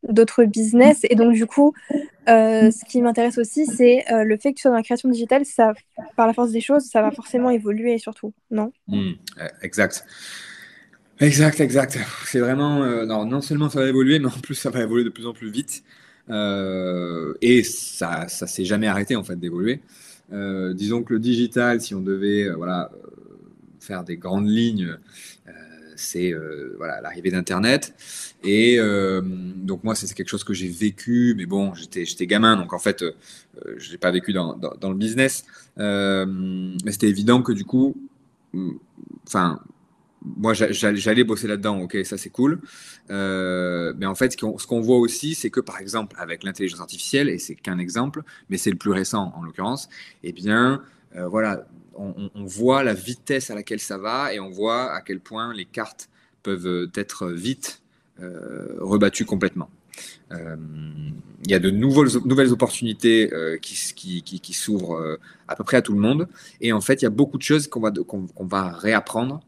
d'autres 0.07 0.45
business. 0.45 1.01
Et 1.09 1.15
donc, 1.15 1.33
du 1.33 1.45
coup, 1.45 1.73
ce 2.27 2.85
qui 2.85 3.01
m'intéresse 3.01 3.37
aussi, 3.37 3.65
c'est 3.65 4.05
le 4.09 4.37
fait 4.37 4.51
que 4.51 4.55
tu 4.55 4.61
sois 4.61 4.71
dans 4.71 4.77
la 4.77 4.83
création 4.83 5.09
digitale, 5.09 5.43
ça, 5.43 5.73
par 6.15 6.27
la 6.27 6.33
force 6.33 6.51
des 6.51 6.61
choses, 6.61 6.85
ça 6.85 7.01
va 7.01 7.11
forcément 7.11 7.49
évoluer 7.49 7.97
surtout, 7.97 8.33
non? 8.51 8.71
Mmh, 8.87 9.11
Exact. 9.63 10.05
Exact, 11.19 11.59
exact. 11.59 11.99
C'est 12.23 12.39
vraiment, 12.39 12.85
non, 13.05 13.25
non 13.25 13.41
seulement 13.41 13.69
ça 13.69 13.81
va 13.81 13.87
évoluer, 13.89 14.19
mais 14.19 14.27
en 14.27 14.39
plus 14.41 14.55
ça 14.55 14.69
va 14.69 14.81
évoluer 14.81 15.03
de 15.03 15.09
plus 15.09 15.27
en 15.27 15.33
plus 15.33 15.51
vite. 15.51 15.83
et 16.29 17.63
ça, 17.63 18.29
ça 18.29 18.47
s'est 18.47 18.63
jamais 18.63 18.87
arrêté 18.87 19.17
en 19.17 19.25
fait 19.25 19.35
d'évoluer. 19.35 19.81
Disons 20.31 21.03
que 21.03 21.13
le 21.13 21.19
digital, 21.19 21.81
si 21.81 21.95
on 21.95 22.01
devait, 22.01 22.49
voilà, 22.49 22.91
faire 23.85 24.03
des 24.03 24.17
grandes 24.17 24.49
lignes, 24.49 24.97
euh, 25.47 25.51
c'est 25.95 26.33
euh, 26.33 26.75
voilà 26.77 26.99
l'arrivée 27.01 27.31
d'Internet. 27.31 27.93
Et 28.43 28.77
euh, 28.79 29.21
donc 29.23 29.83
moi, 29.83 29.95
c'est 29.95 30.11
quelque 30.13 30.29
chose 30.29 30.43
que 30.43 30.53
j'ai 30.53 30.67
vécu, 30.67 31.33
mais 31.37 31.45
bon, 31.45 31.73
j'étais 31.73 32.27
gamin, 32.27 32.57
donc 32.57 32.73
en 32.73 32.79
fait, 32.79 33.03
je 33.77 33.91
l'ai 33.91 33.97
pas 33.97 34.11
vécu 34.11 34.33
dans, 34.33 34.55
dans, 34.55 34.89
le 34.89 34.95
business. 34.95 35.45
mais 35.77 36.91
c'était 36.91 37.09
évident 37.09 37.41
que 37.41 37.53
du 37.53 37.63
coup, 37.63 37.95
enfin, 39.25 39.59
moi, 40.37 40.53
j'allais 40.53 41.23
bosser 41.23 41.47
là-dedans, 41.47 41.79
ok, 41.81 41.97
ça 42.03 42.17
c'est 42.17 42.29
cool. 42.29 42.59
mais 43.09 44.05
en 44.05 44.15
fait, 44.15 44.33
ce 44.33 44.67
qu'on 44.67 44.81
voit 44.81 44.97
aussi, 44.97 45.35
c'est 45.35 45.49
que 45.49 45.59
par 45.59 45.79
exemple, 45.79 46.15
avec 46.19 46.43
l'intelligence 46.43 46.81
artificielle, 46.81 47.29
et 47.29 47.37
c'est 47.37 47.55
qu'un 47.55 47.77
exemple, 47.77 48.23
mais 48.49 48.57
c'est 48.57 48.71
le 48.71 48.77
plus 48.77 48.91
récent 48.91 49.33
en 49.35 49.43
l'occurrence, 49.43 49.89
eh 50.23 50.31
bien, 50.31 50.81
voilà, 51.13 51.65
on, 51.97 52.45
voit 52.45 52.83
la 52.83 52.93
vitesse 52.93 53.49
à 53.49 53.55
laquelle 53.55 53.79
ça 53.79 53.97
va 53.97 54.33
et 54.33 54.39
on 54.39 54.49
voit 54.49 54.91
à 54.91 55.01
quel 55.01 55.19
point 55.19 55.53
les 55.53 55.65
cartes 55.65 56.09
peuvent 56.43 56.89
être 56.95 57.27
vite 57.27 57.81
euh, 58.21 58.77
rebattues 58.79 59.25
complètement. 59.25 59.69
Euh, 60.31 60.55
il 61.45 61.51
y 61.51 61.53
a 61.53 61.59
de 61.59 61.69
nouvelles, 61.69 62.51
opportunités 62.51 63.33
euh, 63.33 63.57
qui, 63.57 64.53
s'ouvrent 64.53 65.19
à 65.47 65.55
peu 65.55 65.63
près 65.63 65.77
à 65.77 65.81
tout 65.81 65.93
le 65.93 65.99
monde. 65.99 66.27
Et 66.61 66.73
en 66.73 66.81
fait, 66.81 67.01
il 67.01 67.03
y 67.03 67.07
a 67.07 67.11
beaucoup 67.11 67.37
de 67.37 67.43
choses 67.43 67.67
qu'on, 67.67 67.81
va 68.39 68.71
réapprendre. 68.71 69.41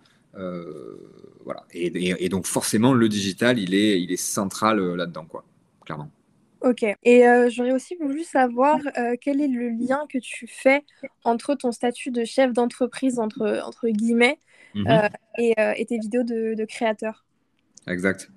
Voilà. 1.43 1.65
Et, 1.73 2.29
donc, 2.29 2.45
forcément, 2.45 2.93
le 2.93 3.09
digital, 3.09 3.59
il 3.59 3.73
est, 3.73 4.01
il 4.01 4.11
est 4.11 4.17
central 4.17 4.79
là-dedans, 4.95 5.25
quoi, 5.25 5.43
clairement. 5.85 6.11
Ok. 6.61 6.83
Et 7.03 7.27
euh, 7.27 7.49
j'aurais 7.49 7.71
aussi 7.71 7.95
voulu 7.95 8.23
savoir 8.23 8.79
euh, 8.97 9.15
quel 9.19 9.41
est 9.41 9.47
le 9.47 9.69
lien 9.69 10.05
que 10.11 10.17
tu 10.17 10.47
fais 10.47 10.83
entre 11.23 11.55
ton 11.55 11.71
statut 11.71 12.11
de 12.11 12.25
chef 12.25 12.51
d'entreprise, 12.51 13.19
entre, 13.19 13.61
entre 13.65 13.87
guillemets, 13.89 14.39
mhm. 14.73 14.87
euh, 14.87 15.73
et, 15.75 15.85
tes 15.85 15.99
vidéos 15.99 16.23
de, 16.23 16.65
créateur. 16.65 17.25
Exact. 17.87 18.29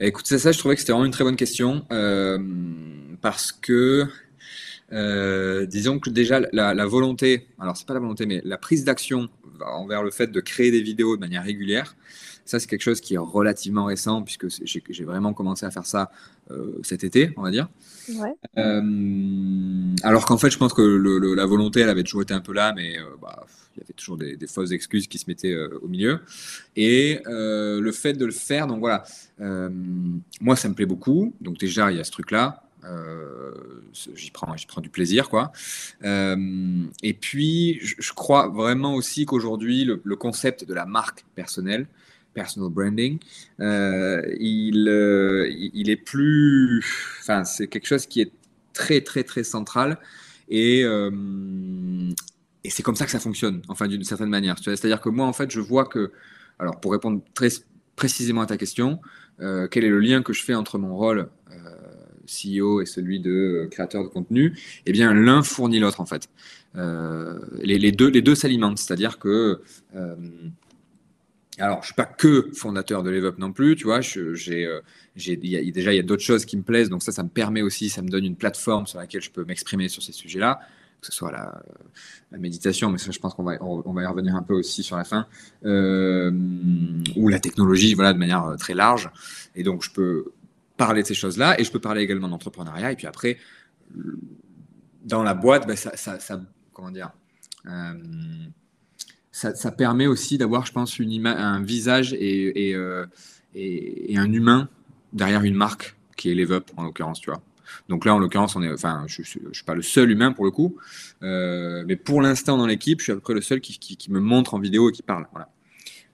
Écoute, 0.00 0.26
c'est 0.26 0.38
ça, 0.38 0.50
je 0.50 0.58
trouvais 0.58 0.74
que 0.74 0.80
c'était 0.80 0.92
vraiment 0.92 1.06
une 1.06 1.12
très 1.12 1.24
bonne 1.24 1.36
question 1.36 1.86
parce 3.20 3.52
que, 3.52 4.06
disons 4.90 5.98
que 5.98 6.10
déjà, 6.10 6.40
la, 6.52 6.74
la 6.74 6.86
volonté, 6.86 7.48
alors 7.58 7.76
c'est 7.76 7.86
pas 7.86 7.94
la 7.94 8.00
volonté, 8.00 8.26
mais 8.26 8.40
la 8.44 8.58
prise 8.58 8.84
d'action 8.84 9.28
envers 9.60 10.02
le 10.02 10.10
fait 10.10 10.28
de 10.28 10.40
créer 10.40 10.70
des 10.70 10.82
vidéos 10.82 11.16
de 11.16 11.20
manière 11.20 11.44
régulière, 11.44 11.94
ça, 12.50 12.58
c'est 12.58 12.66
quelque 12.66 12.82
chose 12.82 13.00
qui 13.00 13.14
est 13.14 13.18
relativement 13.18 13.84
récent, 13.84 14.22
puisque 14.22 14.48
j'ai 14.66 15.04
vraiment 15.04 15.32
commencé 15.32 15.64
à 15.66 15.70
faire 15.70 15.86
ça 15.86 16.10
euh, 16.50 16.80
cet 16.82 17.04
été, 17.04 17.32
on 17.36 17.42
va 17.42 17.52
dire. 17.52 17.68
Euh, 18.58 19.94
alors 20.02 20.26
qu'en 20.26 20.36
fait, 20.36 20.50
je 20.50 20.58
pense 20.58 20.74
que 20.74 20.82
la 20.82 21.46
volonté, 21.46 21.78
elle 21.78 21.88
avait 21.88 22.02
toujours 22.02 22.22
été 22.22 22.34
un 22.34 22.40
peu 22.40 22.52
là, 22.52 22.72
mais 22.74 22.98
euh, 22.98 23.04
bah, 23.22 23.46
il 23.76 23.80
y 23.80 23.84
avait 23.84 23.92
toujours 23.92 24.16
des, 24.16 24.36
fausses 24.48 24.72
excuses 24.72 25.06
qui 25.06 25.18
se 25.18 25.26
mettaient 25.28 25.56
au 25.80 25.86
milieu. 25.86 26.18
Et 26.74 27.20
le 27.24 27.92
fait 27.92 28.14
de 28.14 28.26
le 28.26 28.32
faire, 28.32 28.66
donc 28.66 28.80
voilà, 28.80 29.04
moi, 30.40 30.56
ça 30.56 30.68
me 30.68 30.74
plaît 30.74 30.86
beaucoup. 30.86 31.32
Donc 31.40 31.58
déjà, 31.58 31.92
il 31.92 31.98
y 31.98 32.00
a 32.00 32.04
ce 32.04 32.10
truc-là. 32.10 32.64
J'y 33.92 34.30
prends, 34.30 34.54
prends 34.68 34.80
du 34.80 34.90
plaisir, 34.90 35.28
quoi. 35.28 35.52
et 36.02 37.14
puis, 37.14 37.78
je, 37.82 38.12
crois 38.12 38.48
vraiment 38.48 38.94
aussi 38.94 39.26
qu'aujourd'hui, 39.26 39.84
le, 39.84 40.16
concept 40.16 40.64
de 40.64 40.74
la 40.74 40.86
marque 40.86 41.24
personnelle, 41.34 41.86
personal 42.34 42.70
branding, 42.70 43.18
euh, 43.60 44.22
il, 44.38 44.88
euh, 44.88 45.48
il 45.50 45.90
est 45.90 45.96
plus, 45.96 46.84
enfin, 47.20 47.44
c'est 47.44 47.68
quelque 47.68 47.86
chose 47.86 48.06
qui 48.06 48.20
est 48.20 48.32
très, 48.72 49.00
très, 49.00 49.24
très 49.24 49.44
central 49.44 49.98
et, 50.48 50.84
euh, 50.84 51.10
et 52.64 52.70
c'est 52.70 52.82
comme 52.82 52.96
ça 52.96 53.04
que 53.04 53.10
ça 53.10 53.20
fonctionne, 53.20 53.62
enfin, 53.68 53.88
d'une 53.88 54.04
certaine 54.04 54.28
manière. 54.28 54.56
C'est-à-dire 54.58 55.00
que 55.00 55.08
moi, 55.08 55.26
en 55.26 55.32
fait, 55.32 55.50
je 55.50 55.60
vois 55.60 55.86
que, 55.86 56.12
alors, 56.58 56.78
pour 56.80 56.92
répondre 56.92 57.22
très 57.34 57.48
précisément 57.96 58.42
à 58.42 58.46
ta 58.46 58.56
question, 58.56 59.00
quel 59.38 59.84
est 59.84 59.88
le 59.88 60.00
lien 60.00 60.22
que 60.22 60.34
je 60.34 60.42
fais 60.42 60.54
entre 60.54 60.76
mon 60.76 60.94
rôle 60.94 61.30
CEO 62.30 62.80
et 62.80 62.86
celui 62.86 63.20
de 63.20 63.68
créateur 63.70 64.02
de 64.04 64.08
contenu, 64.08 64.58
eh 64.86 64.92
bien 64.92 65.12
l'un 65.12 65.42
fournit 65.42 65.78
l'autre 65.80 66.00
en 66.00 66.06
fait. 66.06 66.28
les, 66.74 67.78
les, 67.78 67.92
deux, 67.92 68.08
les 68.08 68.22
deux 68.22 68.34
s'alimentent, 68.34 68.78
c'est-à-dire 68.78 69.18
que 69.18 69.60
alors, 71.60 71.80
je 71.82 71.86
suis 71.86 71.94
pas 71.94 72.06
que 72.06 72.50
fondateur 72.54 73.02
de 73.02 73.10
LeveUp 73.10 73.38
non 73.38 73.52
plus, 73.52 73.76
tu 73.76 73.84
vois. 73.84 74.00
J'ai, 74.00 74.66
euh, 74.66 74.80
déjà, 75.14 75.92
il 75.92 75.96
y 75.96 75.98
a 75.98 76.02
d'autres 76.02 76.22
choses 76.22 76.44
qui 76.44 76.56
me 76.56 76.62
plaisent, 76.62 76.88
donc 76.88 77.02
ça, 77.02 77.12
ça 77.12 77.22
me 77.22 77.28
permet 77.28 77.62
aussi, 77.62 77.90
ça 77.90 78.02
me 78.02 78.08
donne 78.08 78.24
une 78.24 78.36
plateforme 78.36 78.86
sur 78.86 78.98
laquelle 78.98 79.20
je 79.20 79.30
peux 79.30 79.44
m'exprimer 79.44 79.88
sur 79.88 80.02
ces 80.02 80.12
sujets-là, 80.12 80.60
que 81.00 81.06
ce 81.06 81.12
soit 81.12 81.30
la, 81.30 81.62
méditation, 82.38 82.90
mais 82.90 82.98
ça, 82.98 83.10
je 83.10 83.18
pense 83.18 83.34
qu'on 83.34 83.42
va, 83.42 83.58
va 83.58 84.02
y 84.02 84.06
revenir 84.06 84.34
un 84.36 84.42
peu 84.42 84.54
aussi 84.54 84.82
sur 84.82 84.96
la 84.96 85.04
fin, 85.04 85.26
euh, 85.64 86.30
ou 87.16 87.28
la 87.28 87.40
technologie, 87.40 87.94
voilà, 87.94 88.14
de 88.14 88.18
manière 88.18 88.44
euh, 88.46 88.56
très 88.56 88.74
large. 88.74 89.10
Et 89.54 89.62
donc, 89.62 89.82
je 89.82 89.90
peux 89.90 90.26
parler 90.84 91.02
de 91.02 91.06
ces 91.06 91.14
choses-là, 91.14 91.60
et 91.60 91.64
je 91.64 91.70
peux 91.70 91.78
parler 91.78 92.02
également 92.02 92.28
d'entrepreneuriat. 92.28 92.92
Et 92.92 92.96
puis 92.96 93.06
après, 93.06 93.36
dans 95.04 95.22
la 95.22 95.34
boîte, 95.34 95.66
ben, 95.66 95.76
ça, 95.76 95.96
ça, 95.96 96.40
comment 96.72 96.90
dire 96.90 97.10
ça, 99.32 99.72
permet 99.72 100.06
aussi 100.06 100.38
d'avoir, 100.38 100.66
je 100.66 100.72
pense, 100.72 100.98
une 100.98 101.26
un 101.26 101.62
visage 101.62 102.14
euh, 102.14 103.06
et, 103.54 104.12
et, 104.12 104.18
un 104.18 104.32
humain 104.32 104.68
derrière 105.12 105.42
une 105.42 105.54
marque 105.54 105.96
qui 106.16 106.30
est 106.30 106.34
LeveUp 106.34 106.70
en 106.76 106.84
l'occurrence, 106.84 107.20
tu 107.20 107.30
vois. 107.30 107.42
Donc 107.88 108.04
là, 108.04 108.14
en 108.14 108.18
l'occurrence, 108.18 108.56
on 108.56 108.62
est, 108.62 108.72
enfin, 108.72 109.04
je, 109.06 109.22
ne 109.22 109.52
suis 109.52 109.64
pas 109.64 109.74
le 109.74 109.82
seul 109.82 110.10
humain 110.10 110.32
pour 110.32 110.44
le 110.44 110.50
coup, 110.50 110.76
euh, 111.22 111.84
mais 111.86 111.96
pour 111.96 112.20
l'instant 112.20 112.56
dans 112.56 112.66
l'équipe, 112.66 113.00
je 113.00 113.04
suis 113.04 113.12
à 113.12 113.14
peu 113.14 113.20
près 113.20 113.34
le 113.34 113.40
seul 113.40 113.60
qui, 113.60 113.78
qui, 113.78 114.10
me 114.10 114.20
montre 114.20 114.54
en 114.54 114.58
vidéo 114.58 114.90
et 114.90 114.92
qui 114.92 115.02
parle. 115.02 115.26
Voilà. 115.32 115.48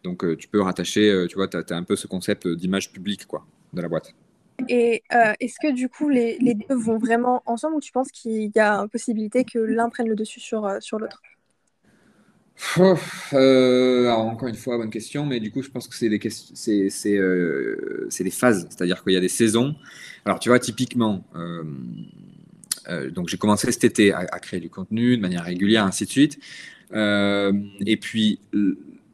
Donc 0.05 0.25
euh, 0.25 0.37
tu 0.37 0.49
peux 0.49 0.61
rattacher, 0.61 1.27
tu 1.29 1.37
vois, 1.37 1.49
tu 1.49 1.57
as, 1.57 1.77
un 1.77 1.83
peu 1.83 1.97
ce 1.97 2.07
concept 2.07 2.47
d'image 2.47 2.93
publique 2.93 3.27
quoi, 3.27 3.47
de 3.73 3.81
la 3.81 3.89
boîte. 3.89 4.15
Et 4.69 5.03
est-ce 5.41 5.57
que 5.61 5.73
du 5.73 5.89
coup 5.89 6.09
les, 6.09 6.39
deux 6.41 6.75
vont 6.75 6.99
vraiment 6.99 7.43
ensemble 7.47 7.77
ou 7.77 7.81
tu 7.81 7.93
penses 7.93 8.11
qu'il 8.11 8.51
y 8.55 8.59
a 8.59 8.75
une 8.79 8.89
possibilité 8.89 9.45
que 9.45 9.59
l'un 9.59 9.89
prenne 9.89 10.09
le 10.09 10.17
dessus 10.17 10.41
sur, 10.41 10.69
sur 10.81 10.99
l'autre? 10.99 11.21
Euh, 13.35 14.11
encore 14.11 14.49
une 14.49 14.55
fois, 14.55 14.79
bonne 14.79 14.91
question, 14.91 15.27
mais 15.27 15.41
du 15.41 15.51
coup, 15.51 15.63
je 15.63 15.69
pense 15.69 15.89
que 15.89 15.95
c'est 15.95 16.09
des, 16.09 17.19
euh, 17.19 18.09
phases, 18.31 18.67
c'est-à-dire 18.71 19.03
qu'il 19.03 19.13
y 19.13 19.17
a 19.17 19.21
des 19.21 19.29
saisons. 19.29 19.75
Alors, 20.25 20.39
tu 20.39 20.49
vois, 20.49 20.59
typiquement, 20.59 21.25
euh, 21.35 21.65
euh 22.89 23.11
donc 23.11 23.29
j'ai 23.29 23.37
commencé 23.37 23.71
cet 23.71 23.85
été 23.85 24.13
à, 24.13 24.19
à, 24.19 24.39
créer 24.39 24.61
du 24.61 24.71
contenu 24.71 25.17
de 25.17 25.23
manière 25.23 25.45
régulière, 25.45 25.85
ainsi 25.85 26.05
de 26.07 26.11
suite. 26.11 26.39
Euh, 26.93 27.53
et 27.85 27.97
puis, 27.97 28.41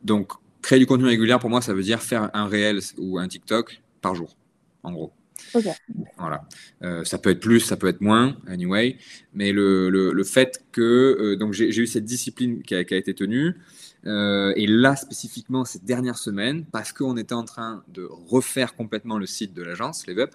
donc, 0.04 0.32
créer 0.62 0.78
du 0.78 0.86
contenu 0.86 1.06
régulier, 1.06 1.36
pour 1.40 1.50
moi, 1.50 1.60
ça 1.60 1.74
veut 1.74 1.82
dire 1.82 2.00
faire 2.00 2.30
un 2.34 2.46
réel 2.46 2.78
ou 2.98 3.18
un 3.18 3.26
TikTok 3.26 3.82
par 4.00 4.14
jour, 4.14 4.36
en 4.82 4.92
gros. 4.92 5.12
Voilà. 6.18 6.46
Euh, 6.82 7.04
ça 7.04 7.18
peut 7.18 7.30
être 7.30 7.40
plus, 7.40 7.60
ça 7.60 7.76
peut 7.76 7.88
être 7.88 8.00
moins, 8.00 8.36
anyway. 8.46 8.96
Mais 9.34 9.52
le, 9.52 9.88
le, 9.90 10.24
fait 10.24 10.64
que 10.72 10.80
euh, 11.40 11.52
j'ai 11.52 11.82
eu 11.82 11.86
cette 11.86 12.04
discipline 12.04 12.62
qui 12.62 12.74
a, 12.74 12.80
été 12.80 13.14
tenue. 13.14 13.54
Euh, 14.06 14.52
et 14.56 14.66
là, 14.66 14.96
spécifiquement, 14.96 15.64
cette 15.64 15.84
dernière 15.84 16.18
semaine, 16.18 16.64
parce 16.72 16.92
qu'on 16.92 17.16
était 17.16 17.34
en 17.34 17.44
train 17.44 17.82
de 17.88 18.08
refaire 18.28 18.74
complètement 18.74 19.18
le 19.18 19.26
site 19.26 19.54
de 19.54 19.62
l'agence, 19.62 20.06
LevUp, 20.06 20.30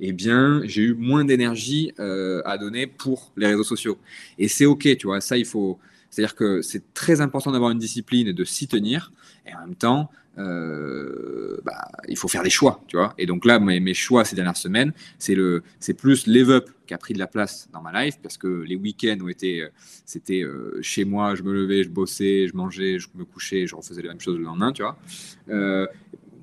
eh 0.00 0.12
bien, 0.12 0.60
j'ai 0.64 0.82
eu 0.82 0.94
moins 0.94 1.24
d'énergie 1.24 1.92
à 1.98 2.58
donner 2.58 2.86
pour 2.86 3.32
les 3.36 3.46
réseaux 3.46 3.64
sociaux. 3.64 3.98
Et 4.38 4.48
c'est 4.48 4.66
OK, 4.66 4.96
tu 4.96 5.06
vois, 5.06 5.20
ça, 5.20 5.38
il 5.38 5.46
faut. 5.46 5.78
C'est-à-dire 6.10 6.34
que 6.34 6.62
c'est 6.62 6.94
très 6.94 7.20
important 7.20 7.52
d'avoir 7.52 7.70
une 7.70 7.78
discipline 7.78 8.26
et 8.28 8.32
de 8.32 8.44
s'y 8.44 8.68
tenir. 8.68 9.12
Et 9.46 9.54
en 9.54 9.60
même 9.60 9.74
temps, 9.74 10.10
euh, 10.38 11.56
bah, 11.64 11.88
il 12.08 12.16
faut 12.16 12.28
faire 12.28 12.42
des 12.42 12.50
choix, 12.50 12.82
tu 12.88 12.96
vois. 12.96 13.14
Et 13.16 13.26
donc 13.26 13.44
là, 13.44 13.58
mes, 13.58 13.94
choix 13.94 14.24
ces 14.24 14.36
dernières 14.36 14.56
semaines, 14.56 14.92
c'est 15.18 15.34
le, 15.34 15.62
c'est 15.80 15.94
plus 15.94 16.28
Up 16.28 16.68
qui 16.86 16.94
a 16.94 16.98
pris 16.98 17.14
de 17.14 17.18
la 17.18 17.26
place 17.26 17.68
dans 17.72 17.80
ma 17.80 18.04
life 18.04 18.18
parce 18.22 18.36
que 18.36 18.46
les 18.46 18.76
week-ends 18.76 19.18
ont 19.22 19.28
été, 19.28 19.62
euh, 19.62 19.68
c'était 20.04 20.42
euh, 20.42 20.78
chez 20.82 21.04
moi, 21.04 21.34
je 21.34 21.42
me 21.42 21.52
levais, 21.52 21.82
je 21.82 21.88
bossais, 21.88 22.46
je 22.48 22.54
mangeais, 22.54 22.98
je 22.98 23.08
me 23.14 23.24
couchais, 23.24 23.66
je 23.66 23.74
refaisais 23.74 24.02
les 24.02 24.08
mêmes 24.08 24.20
choses 24.20 24.36
le 24.36 24.44
lendemain, 24.44 24.72
tu 24.72 24.82
vois. 24.82 24.98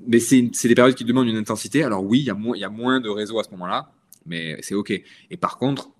mais 0.07 0.19
c'est, 0.19 0.49
c'est 0.53 0.67
des 0.67 0.75
périodes 0.75 0.95
qui 0.95 1.05
demandent 1.05 1.27
une 1.27 1.37
intensité. 1.37 1.83
Alors 1.83 2.03
oui, 2.03 2.19
il 2.19 2.25
y 2.25 2.31
a 2.31 2.37
y 2.57 2.63
a 2.63 2.69
moins 2.69 2.99
de 2.99 3.09
réseaux 3.09 3.39
à 3.39 3.43
ce 3.43 3.51
moment-là, 3.51 3.91
mais 4.25 4.57
c'est 4.61 4.75
ok. 4.75 4.91
Et 5.29 5.37
par 5.37 5.57
contre, 5.57 5.91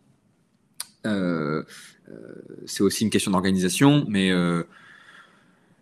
c'est 1.04 2.84
aussi 2.84 3.04
une 3.04 3.10
question 3.10 3.32
d'organisation, 3.32 4.06
mais 4.08 4.32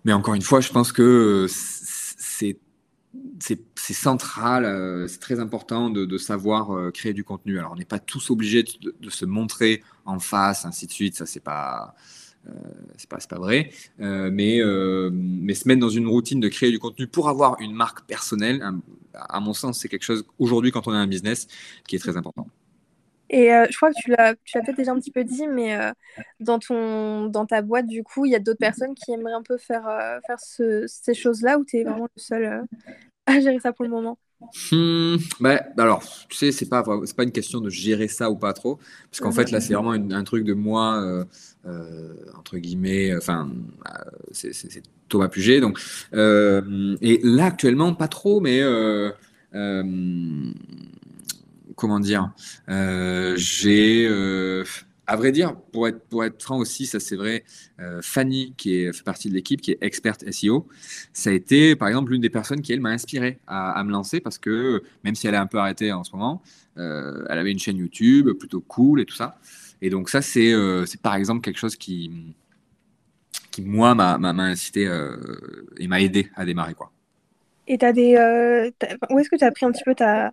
mais 0.03 0.13
encore 0.13 0.33
une 0.33 0.41
fois, 0.41 0.61
je 0.61 0.71
pense 0.71 0.91
que 0.91 1.47
c'est 1.49 2.57
c'est 3.75 3.93
central, 3.93 5.05
c'est 5.09 5.19
très 5.19 5.39
important 5.39 5.89
de, 5.89 6.17
savoir 6.17 6.91
créer 6.93 7.13
du 7.13 7.23
contenu. 7.23 7.59
Alors, 7.59 7.73
on 7.73 7.75
n'est 7.75 7.83
pas 7.83 7.99
tous 7.99 8.29
obligés 8.29 8.63
de, 8.63 9.09
se 9.09 9.25
montrer 9.25 9.83
en 10.05 10.19
face, 10.19 10.65
ainsi 10.65 10.87
de 10.87 10.91
suite. 10.91 11.15
Ça, 11.15 11.25
c'est 11.25 11.41
pas, 11.41 11.93
c'est 12.95 13.09
pas, 13.09 13.17
pas 13.17 13.39
vrai. 13.39 13.71
mais, 13.99 14.61
mais 15.11 15.53
se 15.53 15.67
mettre 15.67 15.81
dans 15.81 15.89
une 15.89 16.07
routine 16.07 16.39
de 16.39 16.47
créer 16.47 16.71
du 16.71 16.79
contenu 16.79 17.07
pour 17.07 17.27
avoir 17.27 17.59
une 17.59 17.73
marque 17.73 18.05
personnelle, 18.05 18.63
à 19.13 19.39
mon 19.39 19.53
sens, 19.53 19.79
c'est 19.79 19.89
quelque 19.89 20.03
chose 20.03 20.25
aujourd'hui, 20.39 20.71
quand 20.71 20.87
on 20.87 20.91
a 20.91 20.97
un 20.97 21.07
business, 21.07 21.47
qui 21.87 21.95
est 21.95 21.99
très 21.99 22.17
important. 22.17 22.47
Et 23.33 23.53
euh, 23.53 23.65
je 23.69 23.77
crois 23.77 23.91
que 23.91 23.95
tu 24.03 24.11
l'as, 24.11 24.35
tu 24.43 24.57
l'as 24.57 24.63
peut-être 24.63 24.77
déjà 24.77 24.91
un 24.91 25.00
petit 25.00 25.09
peu 25.09 25.23
dit, 25.23 25.47
mais 25.47 25.79
euh, 25.79 25.91
dans, 26.41 26.59
ton, 26.59 27.27
dans 27.27 27.45
ta 27.45 27.61
boîte, 27.61 27.88
du 27.88 28.03
coup, 28.03 28.25
il 28.25 28.31
y 28.31 28.35
a 28.35 28.39
d'autres 28.39 28.59
personnes 28.59 28.93
qui 28.93 29.11
aimeraient 29.11 29.31
un 29.31 29.41
peu 29.41 29.57
faire, 29.57 29.88
euh, 29.88 30.19
faire 30.27 30.38
ces 30.39 31.13
choses-là 31.13 31.57
ou 31.57 31.63
tu 31.63 31.77
es 31.77 31.83
vraiment 31.85 32.09
le 32.13 32.21
seul 32.21 32.65
à 33.25 33.39
gérer 33.39 33.59
ça 33.59 33.71
pour 33.71 33.85
le 33.85 33.91
moment? 33.91 34.17
Hmm, 34.71 35.15
bah, 35.39 35.61
alors, 35.77 36.03
tu 36.27 36.35
sais, 36.35 36.51
c'est 36.51 36.67
pas, 36.67 36.83
c'est 37.05 37.15
pas 37.15 37.23
une 37.23 37.31
question 37.31 37.61
de 37.61 37.69
gérer 37.69 38.09
ça 38.09 38.29
ou 38.29 38.35
pas 38.35 38.51
trop, 38.51 38.79
parce 39.09 39.21
qu'en 39.21 39.31
fait, 39.31 39.50
là, 39.50 39.61
c'est 39.61 39.75
vraiment 39.75 39.91
un 39.91 40.23
truc 40.23 40.43
de 40.43 40.53
moi, 40.53 41.25
entre 42.35 42.57
guillemets, 42.57 43.15
enfin, 43.15 43.50
c'est, 44.31 44.51
Thomas 45.07 45.29
Puget, 45.29 45.61
donc, 45.61 45.79
et 46.11 47.19
là, 47.23 47.45
actuellement, 47.45 47.93
pas 47.93 48.07
trop, 48.07 48.41
mais 48.41 48.61
comment 51.75 51.99
dire, 51.99 52.31
euh, 52.69 53.33
j'ai, 53.37 54.05
euh, 54.07 54.63
à 55.07 55.15
vrai 55.15 55.31
dire, 55.31 55.55
pour 55.55 55.87
être, 55.87 55.99
pour 56.07 56.23
être 56.23 56.41
franc 56.41 56.57
aussi, 56.57 56.85
ça 56.85 56.99
c'est 56.99 57.15
vrai, 57.15 57.43
euh, 57.79 57.99
Fanny, 58.01 58.53
qui 58.57 58.75
est, 58.75 58.93
fait 58.93 59.03
partie 59.03 59.29
de 59.29 59.33
l'équipe, 59.33 59.61
qui 59.61 59.71
est 59.71 59.77
experte 59.81 60.29
SEO, 60.31 60.67
ça 61.13 61.29
a 61.29 61.33
été 61.33 61.75
par 61.75 61.87
exemple 61.87 62.11
l'une 62.11 62.21
des 62.21 62.29
personnes 62.29 62.61
qui, 62.61 62.73
elle, 62.73 62.81
m'a 62.81 62.89
inspiré 62.89 63.39
à, 63.47 63.83
me 63.83 63.91
lancer 63.91 64.19
parce 64.19 64.37
que 64.37 64.83
même 65.03 65.15
si 65.15 65.27
elle 65.27 65.33
est 65.33 65.37
un 65.37 65.47
peu 65.47 65.57
arrêtée 65.57 65.91
en 65.91 66.03
ce 66.03 66.11
moment, 66.11 66.41
elle 66.75 67.25
avait 67.37 67.51
une 67.51 67.59
chaîne 67.59 67.77
YouTube 67.77 68.29
plutôt 68.31 68.61
cool 68.61 69.01
et 69.01 69.05
tout 69.05 69.15
ça. 69.15 69.37
Et 69.81 69.89
donc 69.89 70.09
ça, 70.09 70.21
c'est 70.21 70.53
par 71.01 71.15
exemple 71.15 71.41
quelque 71.41 71.59
chose 71.59 71.75
qui, 71.75 72.35
qui 73.51 73.61
moi, 73.61 73.95
m'a 73.95 74.15
incité 74.15 74.89
et 75.77 75.87
m'a 75.87 76.01
aidé 76.01 76.29
à 76.35 76.45
démarrer. 76.45 76.73
Quoi. 76.73 76.91
Et 77.67 77.77
as 77.83 77.93
des, 77.93 78.15
où 79.09 79.19
est-ce 79.19 79.29
que 79.29 79.35
tu 79.35 79.43
as 79.43 79.51
pris 79.51 79.65
un 79.65 79.71
petit 79.71 79.83
peu 79.83 79.95
ta, 79.95 80.31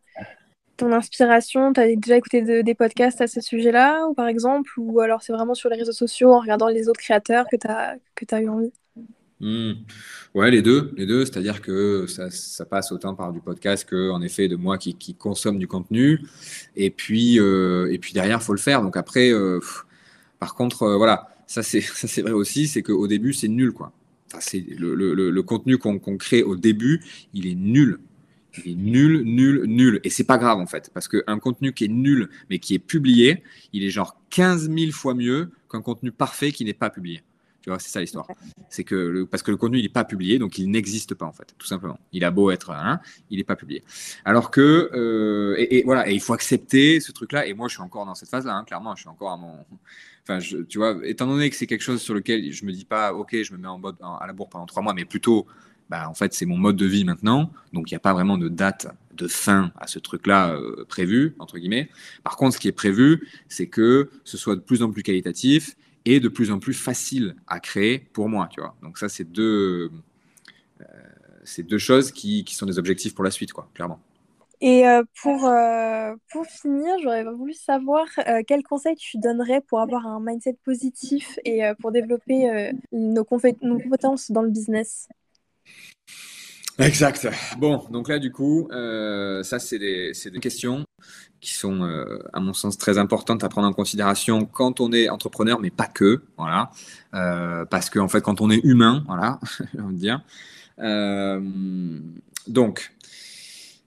ton 0.78 0.92
inspiration? 0.92 1.72
Tu 1.74 1.80
as 1.80 1.94
déjà 1.94 2.16
écouté 2.16 2.62
des 2.62 2.74
podcasts 2.74 3.20
à 3.20 3.26
ce 3.26 3.42
sujet-là, 3.42 4.06
ou 4.08 4.14
par 4.14 4.28
exemple, 4.28 4.70
ou 4.78 5.00
alors 5.00 5.22
c'est 5.22 5.32
vraiment 5.34 5.54
sur 5.54 5.68
les 5.68 5.76
réseaux 5.76 5.92
sociaux 5.92 6.32
en 6.32 6.40
regardant 6.40 6.68
les 6.68 6.88
autres 6.88 7.00
créateurs 7.00 7.46
que 7.50 7.56
tu 7.56 7.66
as, 8.34 8.40
eu 8.40 8.48
envie? 8.48 8.72
Mmh. 9.40 9.72
Ouais, 10.34 10.50
les 10.50 10.62
deux, 10.62 10.92
les 10.96 11.06
deux. 11.06 11.24
C'est-à-dire 11.24 11.60
que 11.60 12.06
ça, 12.06 12.30
ça, 12.30 12.64
passe 12.64 12.90
autant 12.90 13.14
par 13.14 13.32
du 13.32 13.40
podcast 13.40 13.88
que, 13.88 14.10
en 14.10 14.22
effet, 14.22 14.48
de 14.48 14.56
moi 14.56 14.78
qui, 14.78 14.94
qui 14.94 15.14
consomme 15.14 15.58
du 15.58 15.68
contenu. 15.68 16.20
Et 16.74 16.90
puis, 16.90 17.38
euh, 17.38 17.92
et 17.92 17.98
puis 17.98 18.12
derrière, 18.14 18.42
faut 18.42 18.54
le 18.54 18.58
faire. 18.58 18.82
Donc 18.82 18.96
après, 18.96 19.30
euh, 19.30 19.60
par 20.38 20.54
contre, 20.54 20.84
euh, 20.84 20.96
voilà, 20.96 21.28
ça 21.46 21.62
c'est, 21.62 21.80
vrai 22.22 22.32
aussi, 22.32 22.66
c'est 22.66 22.82
qu'au 22.82 23.06
début, 23.06 23.32
c'est 23.32 23.48
nul, 23.48 23.72
quoi. 23.72 23.92
C'est 24.40 24.60
le, 24.60 24.94
le, 24.94 25.14
le, 25.14 25.42
contenu 25.42 25.78
qu'on, 25.78 25.98
qu'on 25.98 26.18
crée 26.18 26.42
au 26.42 26.54
début, 26.54 27.02
il 27.32 27.46
est 27.46 27.54
nul 27.54 27.98
il 28.64 28.72
est 28.72 28.74
nul, 28.74 29.22
nul, 29.24 29.64
nul. 29.66 30.00
Et 30.04 30.10
c'est 30.10 30.24
pas 30.24 30.38
grave 30.38 30.58
en 30.58 30.66
fait, 30.66 30.90
parce 30.94 31.08
qu'un 31.08 31.38
contenu 31.38 31.72
qui 31.72 31.84
est 31.84 31.88
nul, 31.88 32.28
mais 32.50 32.58
qui 32.58 32.74
est 32.74 32.78
publié, 32.78 33.42
il 33.72 33.84
est 33.84 33.90
genre 33.90 34.20
15 34.30 34.70
000 34.70 34.92
fois 34.92 35.14
mieux 35.14 35.50
qu'un 35.70 35.82
contenu 35.82 36.12
parfait 36.12 36.52
qui 36.52 36.64
n'est 36.64 36.74
pas 36.74 36.90
publié. 36.90 37.22
Tu 37.62 37.70
vois, 37.70 37.78
c'est 37.80 37.90
ça 37.90 38.00
l'histoire. 38.00 38.26
C'est 38.70 38.84
que 38.84 38.94
le, 38.94 39.26
parce 39.26 39.42
que 39.42 39.50
le 39.50 39.56
contenu 39.56 39.82
n'est 39.82 39.88
pas 39.88 40.04
publié, 40.04 40.38
donc 40.38 40.58
il 40.58 40.70
n'existe 40.70 41.14
pas 41.14 41.26
en 41.26 41.32
fait, 41.32 41.54
tout 41.58 41.66
simplement. 41.66 41.98
Il 42.12 42.24
a 42.24 42.30
beau 42.30 42.50
être, 42.50 42.70
hein, 42.70 43.00
il 43.30 43.38
n'est 43.38 43.44
pas 43.44 43.56
publié. 43.56 43.82
Alors 44.24 44.50
que, 44.50 44.90
euh, 44.94 45.56
et, 45.58 45.82
voilà, 45.84 46.08
et 46.08 46.14
il 46.14 46.20
faut 46.20 46.32
accepter 46.32 47.00
ce 47.00 47.12
truc-là. 47.12 47.46
Et 47.46 47.54
moi, 47.54 47.68
je 47.68 47.74
suis 47.74 47.82
encore 47.82 48.06
dans 48.06 48.14
cette 48.14 48.28
phase-là, 48.28 48.54
hein, 48.54 48.64
clairement, 48.64 48.94
je 48.94 49.00
suis 49.00 49.08
encore 49.08 49.32
à 49.32 49.36
mon, 49.36 49.66
enfin, 50.22 50.38
tu 50.68 50.78
vois, 50.78 50.96
étant 51.02 51.26
donné 51.26 51.50
que 51.50 51.56
c'est 51.56 51.66
quelque 51.66 51.82
chose 51.82 52.00
sur 52.00 52.14
lequel 52.14 52.52
je 52.52 52.64
me 52.64 52.72
dis 52.72 52.84
pas, 52.84 53.12
ok, 53.12 53.42
je 53.42 53.52
me 53.52 53.58
mets 53.58 53.68
en 53.68 53.78
mode 53.78 53.96
à 54.00 54.26
la 54.26 54.32
bourre 54.32 54.48
pendant 54.48 54.66
trois 54.66 54.82
mois, 54.82 54.94
mais 54.94 55.04
plutôt 55.04 55.46
bah, 55.88 56.08
en 56.08 56.14
fait, 56.14 56.34
c'est 56.34 56.46
mon 56.46 56.58
mode 56.58 56.76
de 56.76 56.86
vie 56.86 57.04
maintenant. 57.04 57.50
Donc, 57.72 57.90
il 57.90 57.94
n'y 57.94 57.96
a 57.96 58.00
pas 58.00 58.12
vraiment 58.12 58.36
de 58.36 58.48
date 58.48 58.88
de 59.12 59.26
fin 59.26 59.72
à 59.76 59.86
ce 59.86 59.98
truc-là 59.98 60.50
euh, 60.50 60.84
prévu, 60.86 61.34
entre 61.38 61.58
guillemets. 61.58 61.88
Par 62.24 62.36
contre, 62.36 62.54
ce 62.54 62.60
qui 62.60 62.68
est 62.68 62.72
prévu, 62.72 63.26
c'est 63.48 63.66
que 63.66 64.10
ce 64.24 64.36
soit 64.36 64.54
de 64.54 64.60
plus 64.60 64.82
en 64.82 64.90
plus 64.90 65.02
qualitatif 65.02 65.76
et 66.04 66.20
de 66.20 66.28
plus 66.28 66.50
en 66.50 66.58
plus 66.58 66.74
facile 66.74 67.36
à 67.46 67.58
créer 67.58 67.98
pour 67.98 68.28
moi, 68.28 68.48
tu 68.52 68.60
vois. 68.60 68.76
Donc, 68.82 68.98
ça, 68.98 69.08
c'est 69.08 69.24
deux, 69.24 69.90
euh, 70.80 71.62
deux 71.62 71.78
choses 71.78 72.12
qui, 72.12 72.44
sont 72.48 72.66
des 72.66 72.78
objectifs 72.78 73.14
pour 73.14 73.24
la 73.24 73.30
suite, 73.30 73.52
quoi, 73.52 73.68
clairement. 73.74 74.00
Et 74.60 74.88
euh, 74.88 75.04
pour, 75.22 75.48
pour 76.32 76.46
finir, 76.46 76.96
j'aurais 77.00 77.24
voulu 77.24 77.54
savoir 77.54 78.06
quel 78.46 78.64
conseil 78.64 78.96
tu 78.96 79.18
donnerais 79.18 79.60
pour 79.60 79.80
avoir 79.80 80.06
un 80.06 80.20
mindset 80.20 80.56
positif 80.64 81.38
et 81.44 81.62
pour 81.80 81.92
développer 81.92 82.72
nos 82.90 83.24
compétences 83.24 84.32
dans 84.32 84.42
le 84.42 84.50
business? 84.50 85.08
Exact. 86.78 87.28
Bon, 87.58 87.84
donc 87.90 88.08
là, 88.08 88.20
du 88.20 88.30
coup, 88.30 88.68
euh, 88.70 89.42
ça, 89.42 89.58
c'est 89.58 89.78
des, 89.78 90.12
questions 90.40 90.84
qui 91.40 91.54
sont, 91.54 91.82
euh, 91.82 92.18
à 92.32 92.38
mon 92.38 92.52
sens, 92.52 92.78
très 92.78 92.98
importantes 92.98 93.42
à 93.42 93.48
prendre 93.48 93.66
en 93.66 93.72
considération 93.72 94.44
quand 94.44 94.80
on 94.80 94.92
est 94.92 95.08
entrepreneur, 95.08 95.58
mais 95.58 95.70
pas 95.70 95.86
que. 95.86 96.22
Voilà. 96.36 96.70
Euh, 97.14 97.64
parce 97.64 97.90
qu'en 97.90 98.04
en 98.04 98.08
fait, 98.08 98.20
quand 98.20 98.40
on 98.40 98.50
est 98.50 98.64
humain, 98.64 99.02
voilà, 99.08 99.40
j'ai 99.74 99.80
envie 99.80 99.94
de 99.94 100.00
dire. 100.00 100.22
donc, 102.46 102.92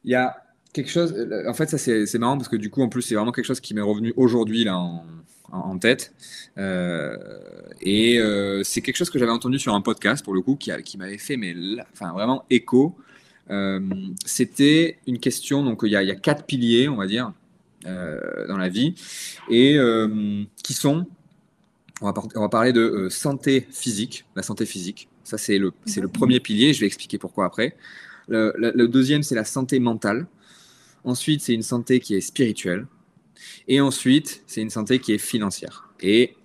il 0.03 0.11
y 0.11 0.15
a 0.15 0.43
quelque 0.73 0.89
chose. 0.91 1.15
En 1.47 1.53
fait, 1.53 1.69
ça, 1.69 1.77
c'est 1.77 2.19
marrant 2.19 2.37
parce 2.37 2.49
que 2.49 2.57
du 2.57 2.69
coup, 2.69 2.81
en 2.81 2.89
plus, 2.89 3.03
c'est 3.03 3.15
vraiment 3.15 3.31
quelque 3.31 3.45
chose 3.45 3.61
qui 3.61 3.73
m'est 3.73 3.79
revenu 3.79 4.13
aujourd'hui, 4.17 4.65
là, 4.65 4.77
en 5.51 5.77
tête. 5.77 6.13
Euh, 6.57 7.15
et 7.81 8.19
euh, 8.19 8.63
c'est 8.63 8.81
quelque 8.81 8.97
chose 8.97 9.09
que 9.09 9.19
j'avais 9.19 9.31
entendu 9.31 9.59
sur 9.59 9.73
un 9.73 9.81
podcast, 9.81 10.23
pour 10.23 10.33
le 10.33 10.41
coup, 10.41 10.55
qui, 10.55 10.71
qui 10.83 10.97
m'avait 10.97 11.17
fait 11.17 11.37
mais 11.37 11.55
enfin, 11.93 12.11
vraiment 12.13 12.45
écho. 12.49 12.95
Euh, 13.49 13.79
c'était 14.25 14.97
une 15.07 15.19
question, 15.19 15.63
donc 15.63 15.81
il 15.83 15.91
y, 15.91 15.95
a, 15.95 16.03
il 16.03 16.09
y, 16.09 16.11
a, 16.11 16.15
quatre 16.15 16.45
piliers, 16.45 16.87
on 16.87 16.95
va 16.95 17.07
dire, 17.07 17.33
dans 17.83 18.57
la 18.57 18.69
vie, 18.69 18.93
et 19.49 19.77
qui 20.63 20.73
sont, 20.73 21.07
on 22.01 22.11
va, 22.11 22.13
on 22.35 22.41
va 22.41 22.49
parler 22.49 22.73
de 22.73 23.07
santé 23.09 23.67
physique, 23.71 24.25
la 24.35 24.43
santé 24.43 24.65
physique. 24.65 25.07
Ça, 25.23 25.37
c'est 25.37 25.57
le, 25.57 25.71
le 25.95 26.07
premier 26.07 26.39
pilier, 26.39 26.73
je 26.73 26.81
vais 26.81 26.85
expliquer 26.85 27.17
pourquoi 27.17 27.45
après. 27.45 27.75
Le, 28.27 28.53
le 28.57 28.87
deuxième, 28.87 29.23
c'est 29.23 29.35
la 29.35 29.45
santé 29.45 29.79
mentale. 29.79 30.27
Ensuite, 31.03 31.41
c'est 31.41 31.53
une 31.53 31.63
santé 31.63 31.99
qui 31.99 32.15
est 32.15 32.21
spirituelle. 32.21 32.85
Et 33.67 33.81
ensuite, 33.81 34.43
c'est 34.47 34.61
une 34.61 34.69
santé 34.69 34.99
qui 34.99 35.13
est 35.13 35.17
financière. 35.17 35.89
Et, 36.01 36.35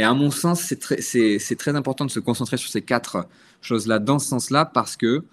à 0.00 0.14
mon 0.14 0.30
sens, 0.30 0.62
c'est 0.62 1.56
très, 1.56 1.76
important 1.76 2.06
de 2.06 2.10
se 2.10 2.20
concentrer 2.20 2.56
sur 2.56 2.70
ces 2.70 2.82
quatre 2.82 3.28
choses-là 3.60 3.98
dans 3.98 4.18
ce 4.18 4.28
sens-là 4.28 4.64
parce 4.64 4.96
que 4.96 5.24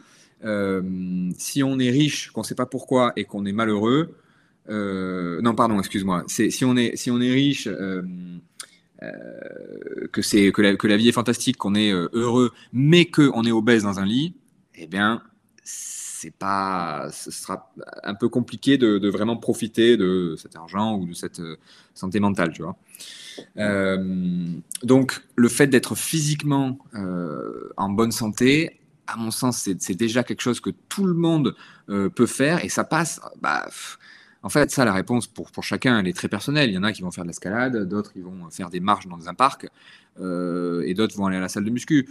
euh, 0.43 1.29
si 1.37 1.63
on 1.63 1.79
est 1.79 1.89
riche, 1.89 2.31
qu'on 2.31 2.41
ne 2.41 2.45
sait 2.45 2.55
pas 2.55 2.65
pourquoi 2.65 3.13
et 3.15 3.23
qu'on 3.23 3.45
est 3.45 3.53
malheureux, 3.53 4.17
euh, 4.69 5.41
non, 5.41 5.55
pardon, 5.55 5.79
excuse-moi. 5.79 6.23
Si, 6.27 6.65
on 6.65 6.75
est, 6.75 6.97
si 6.97 7.09
on 7.11 7.21
est 7.21 7.31
riche, 7.31 7.67
euh, 7.67 8.01
que, 10.11 10.21
c'est, 10.21 10.51
que, 10.51 10.61
la, 10.61 10.75
que 10.75 10.87
la 10.87 10.97
vie 10.97 11.09
est 11.09 11.13
fantastique, 11.13 11.57
qu'on 11.57 11.75
est 11.75 11.91
heureux, 11.91 12.51
mais 12.73 13.05
qu'on 13.05 13.43
est 13.43 13.51
obèse 13.51 13.83
dans 13.83 13.99
un 13.99 14.05
lit, 14.05 14.35
eh 14.75 14.87
bien, 14.87 15.21
pas, 16.31 17.09
ce 17.12 17.31
sera 17.31 17.71
un 18.03 18.15
peu 18.15 18.29
compliqué 18.29 18.77
de, 18.77 19.09
vraiment 19.09 19.38
profiter 19.38 19.97
de 19.97 20.36
cet 20.38 20.55
argent 20.55 20.97
ou 20.97 21.05
de 21.05 21.13
cette 21.13 21.39
euh, 21.39 21.57
santé 21.93 22.19
mentale, 22.19 22.51
tu 22.51 22.63
vois. 22.63 22.75
Euh, 23.57 24.47
donc, 24.83 25.21
le 25.36 25.47
fait 25.49 25.67
d'être 25.67 25.95
physiquement 25.95 26.77
euh, 26.95 27.69
en 27.77 27.89
bonne 27.89 28.12
santé, 28.12 28.79
à 29.07 29.17
mon 29.17 29.31
sens, 29.31 29.69
c'est 29.79 29.95
déjà 29.95 30.23
quelque 30.23 30.41
chose 30.41 30.59
que 30.59 30.69
tout 30.89 31.05
le 31.05 31.13
monde 31.13 31.55
peut 31.88 32.25
faire 32.25 32.63
et 32.63 32.69
ça 32.69 32.86
passe. 32.86 33.19
Bah, 33.41 33.67
en 34.43 34.49
fait, 34.49 34.71
ça, 34.71 34.86
la 34.86 34.93
réponse 34.93 35.27
pour, 35.27 35.51
pour 35.51 35.63
chacun, 35.63 35.99
elle 35.99 36.07
est 36.07 36.15
très 36.15 36.29
personnelle. 36.29 36.69
Il 36.69 36.73
y 36.73 36.77
en 36.77 36.83
a 36.83 36.93
qui 36.93 37.01
vont 37.01 37.12
faire 37.12 37.25
de 37.25 37.29
l'escalade, 37.29 37.88
d'autres 37.88 38.13
qui 38.13 38.21
vont 38.21 38.49
faire 38.49 38.69
des 38.69 38.79
marches 38.79 39.07
dans 39.07 39.27
un 39.27 39.33
parc, 39.33 39.67
et 40.19 40.93
d'autres 40.93 41.17
vont 41.17 41.25
aller 41.25 41.38
à 41.38 41.41
la 41.41 41.49
salle 41.49 41.65
de 41.65 41.69
muscu 41.69 42.07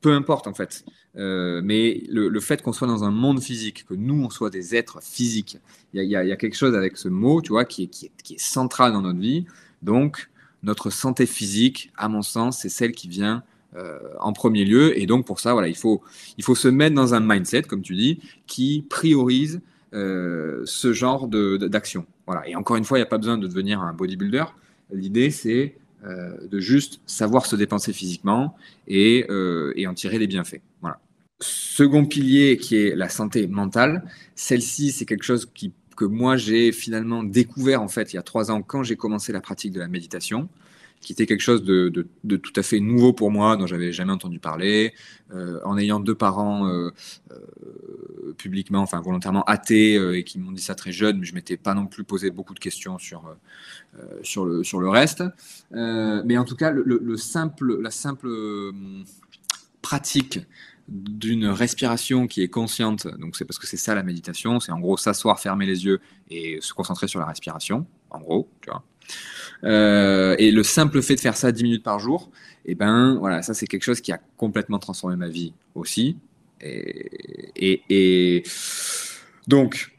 peu 0.00 0.12
importe 0.12 0.46
en 0.46 0.54
fait. 0.54 0.84
Euh, 1.16 1.60
mais 1.62 2.02
le, 2.08 2.40
fait 2.40 2.62
qu'on 2.62 2.72
soit 2.72 2.88
dans 2.88 3.04
un 3.04 3.10
monde 3.10 3.42
physique, 3.42 3.84
que 3.86 3.94
nous 3.94 4.24
on 4.24 4.30
soit 4.30 4.50
des 4.50 4.74
êtres 4.74 5.02
physiques, 5.02 5.58
il 5.92 6.02
y, 6.02 6.16
a, 6.16 6.36
quelque 6.36 6.56
chose 6.56 6.74
avec 6.74 6.96
ce 6.96 7.08
mot, 7.08 7.42
tu 7.42 7.50
vois, 7.50 7.64
qui 7.64 7.84
est, 7.84 8.38
central 8.38 8.92
dans 8.92 9.02
notre 9.02 9.20
vie. 9.20 9.44
Donc, 9.82 10.30
notre 10.62 10.90
santé 10.90 11.26
physique, 11.26 11.92
à 11.96 12.08
mon 12.08 12.22
sens, 12.22 12.58
c'est 12.58 12.68
celle 12.68 12.92
qui 12.92 13.08
vient 13.08 13.42
euh, 13.76 13.98
en 14.20 14.32
premier 14.32 14.64
lieu. 14.64 14.98
Et 14.98 15.06
donc, 15.06 15.26
pour 15.26 15.40
ça, 15.40 15.52
voilà, 15.52 15.68
il 15.68 15.76
faut, 15.76 16.02
se 16.38 16.68
mettre 16.68 16.94
dans 16.94 17.14
un 17.14 17.20
mindset, 17.20 17.62
comme 17.62 17.82
tu 17.82 17.94
dis, 17.94 18.20
qui 18.46 18.86
priorise 18.88 19.60
euh, 19.92 20.62
ce 20.64 20.92
genre 20.94 21.28
d'action. 21.28 22.06
Voilà. 22.26 22.48
Et 22.48 22.56
encore 22.56 22.76
une 22.76 22.84
fois, 22.84 22.98
il 22.98 23.02
n'y 23.02 23.06
a 23.06 23.10
pas 23.10 23.18
besoin 23.18 23.36
de 23.36 23.46
devenir 23.46 23.82
un 23.82 23.92
bodybuilder. 23.92 24.44
L'idée, 24.92 25.30
c'est 25.30 25.76
de 26.04 26.58
juste 26.58 27.00
savoir 27.06 27.46
se 27.46 27.56
dépenser 27.56 27.92
physiquement 27.92 28.56
et, 28.88 29.26
euh, 29.30 29.72
et, 29.76 29.86
en 29.86 29.94
tirer 29.94 30.18
les 30.18 30.26
bienfaits. 30.26 30.60
Voilà. 30.80 30.98
second 31.40 32.04
pilier 32.06 32.56
qui 32.56 32.76
est 32.76 32.96
la 32.96 33.08
santé 33.08 33.46
mentale, 33.46 34.04
celle-ci, 34.34 34.92
c'est 34.92 35.04
quelque 35.04 35.24
chose 35.24 35.50
que 35.96 36.04
moi 36.04 36.36
j'ai 36.36 36.72
finalement 36.72 37.22
découvert 37.22 37.82
en 37.82 37.88
fait 37.88 38.12
il 38.12 38.16
y 38.16 38.18
a 38.18 38.22
trois 38.22 38.50
ans 38.50 38.62
quand 38.62 38.82
j'ai 38.82 38.96
commencé 38.96 39.32
la 39.32 39.40
pratique 39.40 39.72
de 39.72 39.80
la 39.80 39.88
méditation 39.88 40.48
qui 41.02 41.12
était 41.12 41.26
quelque 41.26 41.40
chose 41.40 41.64
de, 41.64 41.90
tout 42.36 42.52
à 42.56 42.62
fait 42.62 42.80
nouveau 42.80 43.12
pour 43.12 43.30
moi, 43.30 43.56
dont 43.56 43.66
j'avais 43.66 43.92
jamais 43.92 44.12
entendu 44.12 44.38
parler, 44.38 44.94
euh, 45.32 45.60
en 45.64 45.76
ayant 45.76 46.00
deux 46.00 46.14
parents 46.14 46.68
euh, 46.68 46.90
euh, 47.32 48.32
publiquement, 48.38 48.80
enfin 48.80 49.00
volontairement 49.00 49.44
athées 49.44 49.94
et 50.16 50.24
qui 50.24 50.38
m'ont 50.38 50.52
dit 50.52 50.62
ça 50.62 50.74
très 50.74 50.92
jeune, 50.92 51.18
mais 51.18 51.26
je 51.26 51.34
m'étais 51.34 51.56
pas 51.56 51.74
non 51.74 51.86
plus 51.86 52.04
posé 52.04 52.30
beaucoup 52.30 52.54
de 52.54 52.60
questions 52.60 52.98
sur 52.98 53.36
sur 54.22 54.46
le 54.46 54.62
sur 54.64 54.80
le 54.80 54.88
reste. 54.88 55.22
mais 55.72 56.38
en 56.38 56.44
tout 56.44 56.56
cas, 56.56 56.70
le 56.70 57.16
simple, 57.16 57.80
la 57.80 57.90
simple 57.90 58.28
pratique 59.82 60.40
d'une 60.88 61.46
respiration 61.46 62.26
qui 62.26 62.42
est 62.42 62.48
consciente, 62.48 63.06
donc 63.18 63.36
c'est 63.36 63.44
parce 63.44 63.58
que 63.58 63.66
c'est 63.66 63.76
ça 63.76 63.94
la 63.94 64.02
méditation, 64.02 64.60
c'est 64.60 64.72
en 64.72 64.80
gros 64.80 64.96
s'asseoir, 64.96 65.40
fermer 65.40 65.66
les 65.66 65.84
yeux 65.84 66.00
et 66.30 66.58
se 66.60 66.72
concentrer 66.74 67.08
sur 67.08 67.20
la 67.20 67.26
respiration, 67.26 67.86
en 68.10 68.20
gros, 68.20 68.48
tu 68.60 68.70
vois. 68.70 68.84
Euh, 69.64 70.34
et 70.38 70.50
le 70.50 70.62
simple 70.62 71.02
fait 71.02 71.14
de 71.14 71.20
faire 71.20 71.36
ça 71.36 71.52
10 71.52 71.62
minutes 71.62 71.82
par 71.82 71.98
jour, 71.98 72.30
et 72.64 72.72
eh 72.72 72.74
ben 72.74 73.16
voilà, 73.18 73.42
ça 73.42 73.54
c'est 73.54 73.66
quelque 73.66 73.82
chose 73.82 74.00
qui 74.00 74.12
a 74.12 74.18
complètement 74.36 74.78
transformé 74.78 75.16
ma 75.16 75.28
vie 75.28 75.52
aussi. 75.74 76.16
Et, 76.60 77.82
et, 77.88 78.44
donc, 79.48 79.90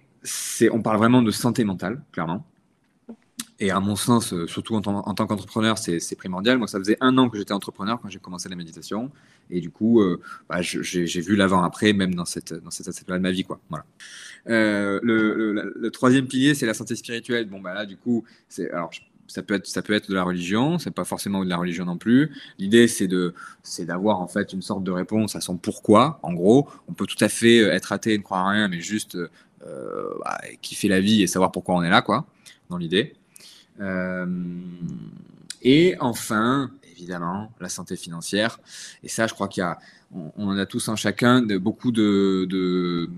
on 0.71 0.82
parle 0.82 0.97
vraiment 0.97 1.21
de 1.21 1.32
santé 1.32 1.65
mentale, 1.65 2.02
clairement. 2.13 2.45
Et 3.63 3.71
à 3.71 3.80
mon 3.80 3.95
sens, 3.95 4.34
euh, 4.34 4.45
surtout 4.45 4.76
en, 4.76 4.82
tant 4.82 5.26
qu'entrepreneur, 5.26 5.78
c'est 5.78 6.17
primordial. 6.17 6.58
Moi, 6.58 6.67
ça 6.67 6.80
faisait 6.80 6.97
un 6.99 7.17
an 7.17 7.30
que 7.30 7.38
j'étais 7.38 7.54
entrepreneur 7.54 7.97
quand 8.02 8.10
j'ai 8.10 8.19
commencé 8.19 8.49
la 8.49 8.58
méditation. 8.58 9.10
Et 9.49 9.62
du 9.62 9.69
coup, 9.69 10.02
euh, 10.02 10.19
bah, 10.49 10.62
j'ai 10.62 11.21
vu 11.21 11.38
l'avant-après, 11.38 11.93
même 11.93 12.13
dans 12.13 12.26
cette, 12.26 12.54
dans 12.54 12.71
cette 12.71 12.89
aspect 12.89 13.13
de 13.13 13.17
ma 13.19 13.32
vie. 13.32 13.45
Quoi. 13.45 13.62
Voilà. 13.69 13.86
le, 14.45 14.99
le, 15.73 15.91
troisième 15.91 16.28
pilier, 16.28 16.56
c'est 16.56 16.65
la 16.65 16.73
santé 16.73 16.97
spirituelle. 16.97 17.45
Bon, 17.45 17.62
bah 17.62 17.73
là, 17.73 17.86
du 17.86 17.95
coup, 17.95 18.26
alors, 18.73 18.91
ça 19.28 19.41
peut 19.41 19.54
être 19.54 19.65
ça 19.65 19.82
peut 19.82 19.93
être 19.93 20.10
de 20.10 20.15
la 20.15 20.23
religion 20.23 20.78
c'est 20.80 20.91
pas 20.91 21.06
forcément 21.06 21.45
de 21.45 21.49
la 21.49 21.56
religion 21.56 21.86
non 21.86 21.97
plus 21.97 22.30
l'idée 22.60 22.89
c'est 22.89 23.08
d'avoir 23.86 24.19
en 24.19 24.28
fait 24.28 24.52
une 24.52 24.62
sorte 24.62 24.84
de 24.84 24.91
réponse 24.91 25.38
à 25.38 25.41
son 25.41 25.56
pourquoi 25.56 26.19
en 26.23 26.34
gros 26.34 26.67
on 26.89 26.93
peut 26.93 27.08
tout 27.08 27.23
à 27.23 27.30
fait 27.30 27.60
être 27.60 27.93
athée 27.93 28.15
et 28.15 28.17
ne 28.17 28.23
croire 28.23 28.45
à 28.45 28.52
rien 28.52 28.67
mais 28.67 28.82
juste 28.82 29.15
euh, 29.15 30.10
bah, 30.19 30.41
kiffer 30.62 30.89
la 30.89 30.99
vie 30.99 31.23
et 31.23 31.28
savoir 31.28 31.54
pourquoi 31.54 31.76
on 31.76 31.84
est 31.84 31.89
là 31.89 32.02
quoi 32.02 32.28
dans 32.69 32.78
l'idée 32.78 33.15
euh, 33.15 33.23
et 35.62 35.96
enfin 36.00 36.72
évidemment 36.92 37.52
la 37.60 37.70
santé 37.70 37.96
financière 37.96 38.60
et 39.02 39.08
ça 39.08 39.28
je 39.28 39.34
crois 39.34 39.48
qu'il 39.48 39.62
y 39.62 39.66
a 39.66 39.80
on, 40.14 40.48
en 40.48 40.58
a 40.58 40.66
tous 40.66 40.88
en 40.88 40.96
chacun 40.96 41.42
de, 41.42 41.58
beaucoup 41.58 41.92
de, 41.92 43.10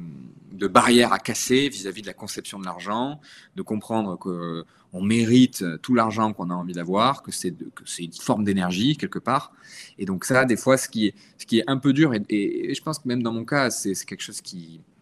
barrières 0.68 1.14
à 1.14 1.20
casser 1.20 1.70
vis-à-vis 1.70 2.02
de 2.02 2.08
la 2.08 2.14
conception 2.14 2.60
de 2.60 2.66
l'argent, 2.66 3.20
de 3.56 3.62
comprendre 3.62 4.18
que 4.18 4.66
on 4.94 5.02
mérite 5.02 5.66
tout 5.82 5.94
l'argent 5.94 6.32
qu'on 6.32 6.50
a 6.50 6.54
envie 6.54 6.74
d'avoir, 6.74 7.22
que 7.22 7.32
c'est 7.32 7.54
une 8.00 8.14
forme 8.14 8.46
d'énergie 8.46 8.96
quelque 8.96 9.20
part. 9.20 9.52
Et 9.98 10.06
donc 10.06 10.24
ça, 10.24 10.46
des 10.46 10.56
fois, 10.56 10.78
ce 10.78 10.88
qui 10.88 11.08
est, 11.08 11.64
un 11.68 11.78
peu 11.78 11.92
dur, 11.92 12.14
et, 12.30 12.74
je 12.74 12.82
pense 12.82 13.00
que 13.00 13.08
même 13.08 13.22
dans 13.22 13.34
mon 13.34 13.44
cas, 13.44 13.70
c'est 13.72 13.94
quelque 14.06 14.22
chose 14.22 14.40
qui, 14.40 14.80
euh, 14.80 14.95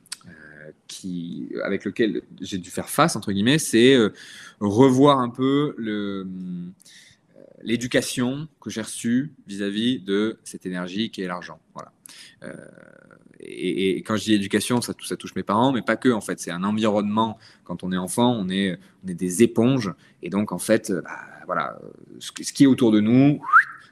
qui, 0.88 1.50
avec 1.63 1.86
lequel 1.86 2.22
j'ai 2.41 2.58
dû 2.58 2.69
faire 2.69 2.89
face, 2.89 3.15
entre 3.15 3.32
guillemets, 3.32 3.60
c'est 3.60 3.96
euh, 3.96 4.13
revoir 4.60 5.19
un 5.19 5.30
peu 5.30 5.76
euh, 5.80 6.26
l'éducation 7.62 8.48
que 8.62 8.69
j'ai 8.69 8.82
reçue 8.82 9.34
vis-à-vis 9.48 10.00
de 10.00 10.38
cette 10.43 10.65
énergie 10.65 11.10
qui 11.10 11.22
est 11.22 11.28
l'argent. 11.28 11.60
Voilà 11.74 11.91
et, 13.46 13.98
quand 13.98 14.15
je 14.15 14.24
dis 14.24 14.34
éducation, 14.34 14.82
ça, 14.82 14.93
touche 14.93 15.36
mes 15.36 15.43
parents, 15.43 15.72
mais 15.72 15.82
pas 15.82 15.96
que. 15.96 16.10
En 16.10 16.22
fait, 16.22 16.39
c'est 16.39 16.52
un 16.52 16.63
environnement. 16.63 17.38
Quand 17.63 17.84
on 17.84 17.91
est 17.91 17.98
enfant, 17.98 18.32
on 18.32 18.50
est, 18.50 18.80
des 19.04 19.43
éponges. 19.43 19.93
Et 20.22 20.30
donc, 20.30 20.52
en 20.52 20.60
fait, 20.60 20.91
bah, 20.91 21.19
voilà, 21.46 21.80
ce, 22.19 22.32
qui 22.32 22.63
est 22.63 22.67
autour 22.67 22.91
de 22.91 23.00
nous, 23.00 23.41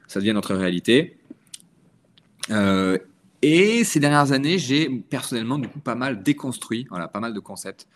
ça 0.06 0.20
devient 0.20 0.32
notre 0.32 0.54
réalité. 0.54 1.16
Euh, 3.44 3.48
et 3.48 3.84
ces 3.84 4.00
dernières 4.00 4.32
années, 4.32 4.58
j'ai 4.58 4.88
personnellement, 4.88 5.58
du 5.58 5.68
coup, 5.68 5.80
pas 5.80 5.94
mal 5.94 6.22
déconstruit, 6.22 6.86
voilà, 6.90 7.08
pas 7.08 7.20
mal 7.20 7.34
de 7.34 7.40
concepts 7.40 7.88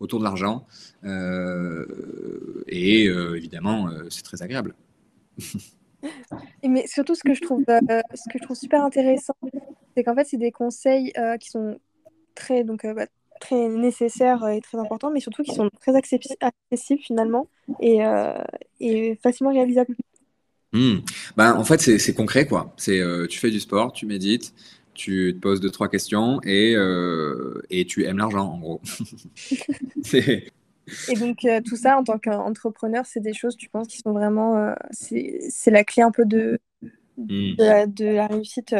autour 0.00 0.18
de 0.18 0.24
l'argent. 0.24 0.66
Euh, 1.04 2.64
et 2.68 3.08
euh, 3.08 3.36
évidemment, 3.36 3.88
c'est 4.10 4.22
très 4.22 4.42
agréable. 4.42 4.74
mais 6.64 6.86
surtout, 6.86 7.14
ce 7.14 7.22
que 7.22 7.34
je 7.34 7.40
trouve, 7.40 7.64
ce 7.66 8.32
que 8.32 8.38
je 8.38 8.42
trouve 8.44 8.56
super 8.56 8.84
intéressant, 8.84 9.34
c'est 9.96 10.04
qu'en 10.04 10.14
fait, 10.14 10.24
c'est 10.24 10.36
des 10.36 10.52
conseils 10.52 11.12
euh, 11.18 11.36
qui 11.38 11.50
sont 11.50 11.78
très, 12.36 12.62
donc, 12.62 12.84
euh, 12.84 12.94
bah, 12.94 13.06
très 13.40 13.68
nécessaires 13.68 14.46
et 14.48 14.60
très 14.60 14.78
importants, 14.78 15.10
mais 15.10 15.20
surtout 15.20 15.42
qui 15.42 15.52
sont 15.52 15.70
très 15.80 15.92
accessibles 15.96 17.02
finalement 17.02 17.48
et, 17.80 18.04
euh, 18.04 18.38
et 18.78 19.18
facilement 19.22 19.52
réalisables. 19.52 19.96
Hmm. 20.72 20.98
Ben, 21.36 21.54
en 21.54 21.64
fait, 21.64 21.80
c'est 21.80 22.14
concret, 22.14 22.46
quoi. 22.46 22.74
C'est 22.76 23.00
tu 23.28 23.38
fais 23.38 23.50
du 23.50 23.58
sport, 23.58 23.92
tu 23.92 24.06
médites, 24.06 24.52
tu 24.98 25.32
te 25.34 25.40
poses 25.40 25.60
deux, 25.60 25.70
trois 25.70 25.88
questions 25.88 26.40
et, 26.44 26.74
et 27.70 27.86
tu 27.86 28.04
aimes 28.04 28.18
l'argent, 28.18 28.52
en 28.52 28.58
gros. 28.58 28.80
et 30.12 31.14
donc, 31.18 31.46
tout 31.64 31.76
ça, 31.76 31.96
en 31.96 32.04
tant 32.04 32.18
qu'entrepreneur, 32.18 33.04
c'est 33.06 33.20
des 33.20 33.32
choses, 33.32 33.56
tu 33.56 33.68
penses, 33.68 33.88
qui 33.88 33.98
sont 33.98 34.12
vraiment. 34.12 34.74
c'est 34.90 35.70
la 35.70 35.84
clé 35.84 36.02
un 36.02 36.10
peu 36.10 36.24
de, 36.24 36.58
hmm. 37.16 37.54
de, 37.56 38.04
la, 38.04 38.26
réussite 38.26 38.74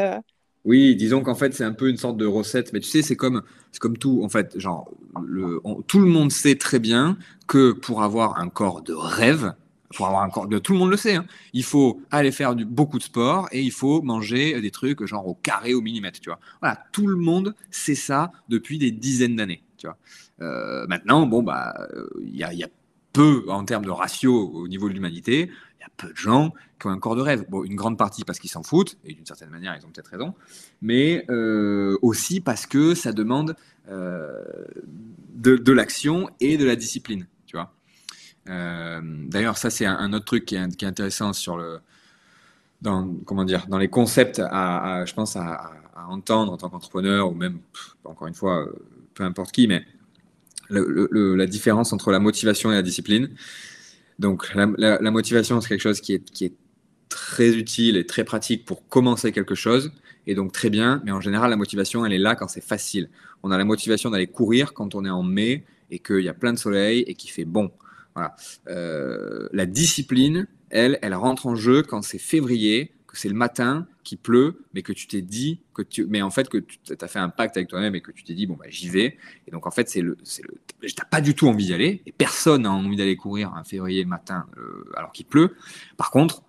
oui, 0.65 0.95
disons 0.95 1.21
qu'en 1.21 1.35
fait, 1.35 1.53
c'est 1.53 1.63
un 1.63 1.73
peu 1.73 1.89
une 1.89 1.97
sorte 1.97 2.17
de 2.17 2.25
recette, 2.25 2.73
mais 2.73 2.79
tu 2.79 2.89
sais, 2.89 3.01
c'est 3.01 3.15
comme, 3.15 3.41
comme 3.79 3.97
tout, 3.97 4.21
en 4.23 4.29
fait, 4.29 4.59
genre, 4.59 4.91
le, 5.25 5.59
tout 5.87 5.99
le 5.99 6.05
monde 6.05 6.31
sait 6.31 6.55
très 6.55 6.79
bien 6.79 7.17
que 7.47 7.71
pour 7.71 8.03
avoir 8.03 8.39
un 8.39 8.49
corps 8.49 8.81
de 8.81 8.93
rêve, 8.93 9.53
pour 9.95 10.05
avoir 10.05 10.23
un 10.23 10.29
corps 10.29 10.47
tout 10.63 10.73
le 10.73 10.79
monde 10.79 10.91
le 10.91 10.97
sait, 10.97 11.15
hein, 11.15 11.25
il 11.53 11.63
faut 11.63 12.01
aller 12.11 12.31
faire 12.31 12.55
beaucoup 12.55 12.97
de 12.97 13.03
sport 13.03 13.47
et 13.51 13.61
il 13.61 13.71
faut 13.71 14.01
manger 14.01 14.59
des 14.61 14.71
trucs 14.71 15.03
genre 15.05 15.27
au 15.27 15.33
carré, 15.35 15.73
au 15.73 15.81
millimètre, 15.81 16.19
tu 16.19 16.29
vois. 16.29 16.39
Voilà, 16.61 16.83
tout 16.91 17.07
le 17.07 17.15
monde 17.15 17.55
sait 17.71 17.95
ça 17.95 18.31
depuis 18.49 18.77
des 18.77 18.91
dizaines 18.91 19.35
d'années, 19.35 19.63
tu 19.77 19.87
vois. 19.87 19.97
Euh, 20.41 20.85
maintenant, 20.87 21.25
bon, 21.25 21.43
bah, 21.43 21.75
il 22.21 22.35
y 22.35 22.43
a, 22.43 22.53
y 22.53 22.63
a 22.63 22.69
peu 23.13 23.45
en 23.47 23.65
termes 23.65 23.85
de 23.85 23.91
ratio 23.91 24.49
au 24.53 24.67
niveau 24.67 24.89
de 24.89 24.93
l'humanité, 24.93 25.49
il 25.79 25.81
y 25.81 25.85
a 25.85 25.89
peu 25.97 26.11
de 26.11 26.17
gens 26.17 26.53
qui 26.79 26.87
ont 26.87 26.91
un 26.91 26.99
corps 26.99 27.15
de 27.15 27.21
rêve. 27.21 27.45
Bon, 27.49 27.63
une 27.63 27.75
grande 27.75 27.97
partie 27.97 28.23
parce 28.23 28.39
qu'ils 28.39 28.49
s'en 28.49 28.63
foutent, 28.63 28.97
et 29.05 29.13
d'une 29.13 29.25
certaine 29.25 29.49
manière, 29.49 29.75
ils 29.79 29.85
ont 29.85 29.89
peut-être 29.89 30.11
raison, 30.11 30.33
mais 30.81 31.25
euh, 31.29 31.97
aussi 32.01 32.41
parce 32.41 32.65
que 32.65 32.95
ça 32.95 33.11
demande 33.11 33.55
euh, 33.89 34.43
de, 35.35 35.71
l'action 35.71 36.29
et 36.39 36.57
de 36.57 36.65
la 36.65 36.75
discipline. 36.75 37.21
Euh, 37.21 37.38
d'ailleurs, 38.45 39.57
ça, 39.57 39.69
c'est 39.69 39.85
un, 39.85 40.13
autre 40.13 40.25
truc 40.25 40.45
qui 40.45 40.55
est, 40.55 40.83
intéressant 40.83 41.33
sur 41.33 41.57
le, 41.57 41.79
dans, 42.81 43.13
comment 43.25 43.45
dire, 43.45 43.67
dans 43.67 43.77
les 43.77 43.89
concepts 43.89 44.39
à, 44.39 45.03
je 45.05 45.13
pense, 45.13 45.35
à, 45.35 45.71
entendre 46.07 46.51
en 46.53 46.57
tant 46.57 46.69
qu'entrepreneur, 46.69 47.29
ou 47.29 47.35
même, 47.35 47.59
encore 48.03 48.27
une 48.27 48.33
fois, 48.33 48.65
peu 49.13 49.23
importe 49.23 49.51
qui, 49.51 49.67
mais 49.67 49.85
la 50.69 51.45
différence 51.45 51.93
entre 51.93 52.11
la 52.11 52.19
motivation 52.19 52.71
et 52.71 52.75
la 52.75 52.81
discipline. 52.81 53.29
Donc 54.17 54.53
la, 54.55 55.11
motivation, 55.11 55.61
c'est 55.61 55.69
quelque 55.69 55.81
chose 55.81 56.01
qui 56.01 56.13
est, 56.13 56.31
qui 56.31 56.45
est 56.45 56.53
très 57.09 57.55
utile 57.55 57.97
et 57.97 58.05
très 58.05 58.23
pratique 58.23 58.65
pour 58.65 58.87
commencer 58.87 59.31
quelque 59.31 59.55
chose, 59.55 59.91
et 60.27 60.35
donc 60.35 60.51
très 60.51 60.69
bien, 60.69 61.01
mais 61.05 61.11
en 61.11 61.21
général, 61.21 61.49
la 61.49 61.55
motivation, 61.55 62.05
elle 62.05 62.13
est 62.13 62.19
là 62.19 62.35
quand 62.35 62.47
c'est 62.47 62.63
facile. 62.63 63.09
On 63.43 63.51
a 63.51 63.57
la 63.57 63.65
motivation 63.65 64.09
d'aller 64.09 64.27
courir 64.27 64.73
quand 64.73 64.93
on 64.93 65.05
est 65.05 65.09
en 65.09 65.23
mai 65.23 65.63
et 65.89 65.99
qu'il 65.99 66.21
y 66.21 66.29
a 66.29 66.33
plein 66.33 66.53
de 66.53 66.59
soleil 66.59 67.01
et 67.07 67.15
qu'il 67.15 67.31
fait 67.31 67.45
bon. 67.45 67.71
Euh, 68.67 69.47
la 69.51 69.65
discipline, 69.65 70.47
elle, 70.69 70.99
elle 71.01 71.15
rentre 71.15 71.47
en 71.47 71.55
jeu 71.55 71.83
quand 71.83 72.01
c'est 72.01 72.19
février, 72.19 72.93
que 73.07 73.17
c'est 73.17 73.29
le 73.29 73.35
matin, 73.35 73.87
qu'il 74.03 74.17
pleut, 74.17 74.61
mais 74.73 74.81
que 74.81 74.93
tu 74.93 75.07
t'es 75.07 75.21
dit 75.21 75.61
que 75.73 75.81
tu, 75.81 76.05
mais 76.05 76.21
en 76.21 76.29
fait 76.29 76.47
que 76.49 76.57
tu 76.57 76.79
as 76.99 77.07
fait 77.07 77.19
un 77.19 77.29
pacte 77.29 77.57
avec 77.57 77.69
toi-même 77.69 77.95
et 77.95 78.01
que 78.01 78.11
tu 78.11 78.23
t'es 78.23 78.33
dit 78.33 78.45
bon 78.45 78.55
bah 78.55 78.65
j'y 78.69 78.89
vais. 78.89 79.17
Et 79.47 79.51
donc 79.51 79.65
en 79.67 79.71
fait 79.71 79.89
c'est 79.89 80.01
le, 80.01 80.17
c'est 80.23 80.43
le, 80.43 80.57
pas 81.09 81.21
du 81.21 81.33
tout 81.35 81.47
envie 81.47 81.65
d'y 81.65 81.73
aller 81.73 82.01
et 82.05 82.11
personne 82.11 82.63
n'a 82.63 82.71
envie 82.71 82.95
d'aller 82.95 83.15
courir 83.15 83.53
un 83.55 83.63
février 83.63 84.05
matin 84.05 84.45
euh, 84.57 84.85
alors 84.95 85.11
qu'il 85.11 85.25
pleut. 85.25 85.55
Par 85.97 86.11
contre, 86.11 86.43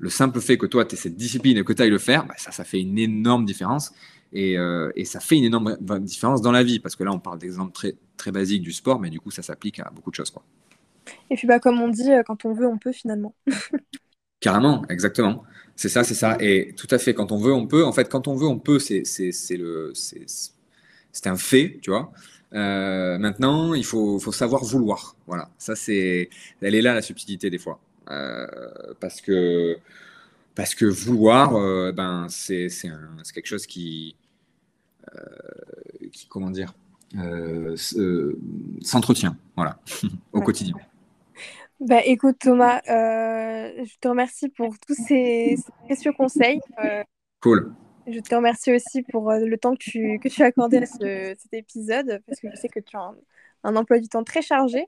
le 0.00 0.08
simple 0.08 0.40
fait 0.40 0.58
que 0.58 0.66
toi 0.66 0.84
tu 0.84 0.94
aies 0.94 0.98
cette 0.98 1.16
discipline 1.16 1.58
et 1.58 1.64
que 1.64 1.72
tu 1.72 1.82
ailles 1.82 1.90
le 1.90 1.98
faire, 1.98 2.26
bah, 2.26 2.34
ça 2.38 2.50
ça 2.52 2.64
fait 2.64 2.80
une 2.80 2.98
énorme 2.98 3.44
différence. 3.44 3.92
Et, 4.32 4.56
euh, 4.56 4.92
et, 4.94 5.04
ça 5.04 5.18
fait 5.18 5.36
une 5.36 5.42
énorme 5.42 5.76
différence 6.02 6.40
dans 6.40 6.52
la 6.52 6.62
vie 6.62 6.78
parce 6.78 6.94
que 6.94 7.02
là 7.02 7.10
on 7.10 7.18
parle 7.18 7.40
d'exemples 7.40 7.72
très 7.72 7.96
très 8.16 8.30
basiques 8.30 8.62
du 8.62 8.70
sport, 8.72 9.00
mais 9.00 9.10
du 9.10 9.18
coup 9.18 9.32
ça 9.32 9.42
s'applique 9.42 9.80
à 9.80 9.90
beaucoup 9.90 10.10
de 10.10 10.14
choses 10.14 10.30
quoi. 10.30 10.44
Et 11.30 11.36
puis 11.36 11.46
bah 11.46 11.60
comme 11.60 11.80
on 11.80 11.88
dit, 11.88 12.10
euh, 12.10 12.22
quand 12.22 12.44
on 12.44 12.52
veut, 12.52 12.66
on 12.66 12.78
peut 12.78 12.92
finalement. 12.92 13.34
Carrément, 14.40 14.84
exactement. 14.88 15.44
C'est 15.76 15.88
ça, 15.88 16.04
c'est 16.04 16.14
ça. 16.14 16.36
Et 16.40 16.74
tout 16.76 16.88
à 16.90 16.98
fait, 16.98 17.14
quand 17.14 17.32
on 17.32 17.38
veut, 17.38 17.52
on 17.52 17.66
peut. 17.66 17.84
En 17.84 17.92
fait, 17.92 18.08
quand 18.08 18.28
on 18.28 18.34
veut, 18.34 18.46
on 18.46 18.58
peut, 18.58 18.78
c'est 18.78 19.02
le, 19.50 19.92
c'est 19.94 21.26
un 21.26 21.36
fait, 21.36 21.78
tu 21.82 21.90
vois. 21.90 22.12
Euh, 22.52 23.18
maintenant, 23.18 23.74
il 23.74 23.84
faut, 23.84 24.18
faut, 24.18 24.32
savoir 24.32 24.64
vouloir. 24.64 25.16
Voilà, 25.26 25.50
ça 25.58 25.76
c'est, 25.76 26.30
elle 26.60 26.74
est 26.74 26.82
là 26.82 26.94
la 26.94 27.02
subtilité 27.02 27.48
des 27.48 27.58
fois, 27.58 27.80
euh, 28.10 28.46
parce 29.00 29.20
que 29.20 29.78
parce 30.54 30.74
que 30.74 30.84
vouloir, 30.84 31.54
euh, 31.54 31.92
ben 31.92 32.26
c'est 32.28 32.68
quelque 33.32 33.46
chose 33.46 33.66
qui 33.66 34.16
qui 36.12 36.26
comment 36.28 36.50
dire, 36.50 36.74
s'entretient, 38.82 39.36
voilà, 39.56 39.78
au 40.32 40.40
quotidien. 40.40 40.74
Bah, 41.80 42.04
écoute 42.04 42.36
Thomas, 42.38 42.80
je 42.86 43.98
te 44.00 44.08
remercie 44.08 44.48
pour 44.48 44.74
tous 44.86 44.94
ces, 44.94 45.56
précieux 45.84 46.12
conseils. 46.12 46.60
cool. 47.40 47.74
Je 48.06 48.20
te 48.20 48.34
remercie 48.34 48.74
aussi 48.74 49.02
pour 49.02 49.32
le 49.32 49.56
temps 49.56 49.72
que 49.74 49.82
tu, 49.82 50.18
que 50.18 50.28
tu 50.28 50.42
as 50.42 50.46
accordé 50.46 50.78
à 50.78 50.86
cet 50.86 51.52
épisode, 51.52 52.20
parce 52.26 52.40
que 52.40 52.48
je 52.50 52.56
sais 52.56 52.68
que 52.68 52.80
tu 52.80 52.96
as 52.96 53.12
un 53.64 53.76
emploi 53.76 53.98
du 53.98 54.08
temps 54.08 54.24
très 54.24 54.42
chargé. 54.42 54.86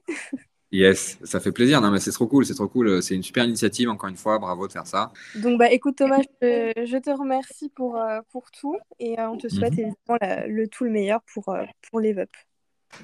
Yes, 0.72 1.18
ça 1.22 1.38
fait 1.38 1.52
plaisir. 1.52 1.82
Non, 1.82 1.90
mais 1.90 2.00
c'est 2.00 2.12
trop 2.12 2.26
cool, 2.26 2.46
c'est 2.46 2.54
trop 2.54 2.66
cool. 2.66 3.02
C'est 3.02 3.14
une 3.14 3.22
super 3.22 3.44
initiative, 3.44 3.90
encore 3.90 4.08
une 4.08 4.16
fois. 4.16 4.38
Bravo 4.38 4.66
de 4.66 4.72
faire 4.72 4.86
ça. 4.86 5.12
Donc, 5.36 5.58
bah, 5.58 5.70
écoute, 5.70 5.96
Thomas, 5.96 6.22
je, 6.40 6.98
te 6.98 7.10
remercie 7.10 7.68
pour, 7.68 8.00
euh, 8.00 8.20
pour 8.30 8.50
tout 8.50 8.78
et 8.98 9.20
euh, 9.20 9.28
on 9.28 9.36
te 9.36 9.48
souhaite 9.48 9.74
mhm. 9.74 9.92
évidemment 10.10 10.46
le 10.48 10.66
tout 10.68 10.84
le 10.84 10.90
meilleur 10.90 11.20
pour, 11.34 11.50
euh, 11.50 11.64
pour. 11.90 12.00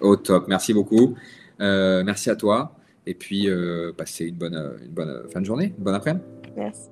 Au 0.01 0.17
top, 0.17 0.49
merci 0.49 0.73
beaucoup. 0.73 1.15
merci 1.59 2.31
à 2.31 2.37
toi 2.37 2.78
et 3.09 3.15
puis 3.15 3.49
passez 3.97 4.27
une 4.27 4.37
bonne, 4.37 4.79
une 4.85 4.93
bonne 4.93 5.23
fin 5.33 5.41
de 5.41 5.47
journée, 5.47 5.73
une 5.79 5.85
bonne 5.85 5.95
après-midi. 5.95 6.25
Merci. 6.57 6.89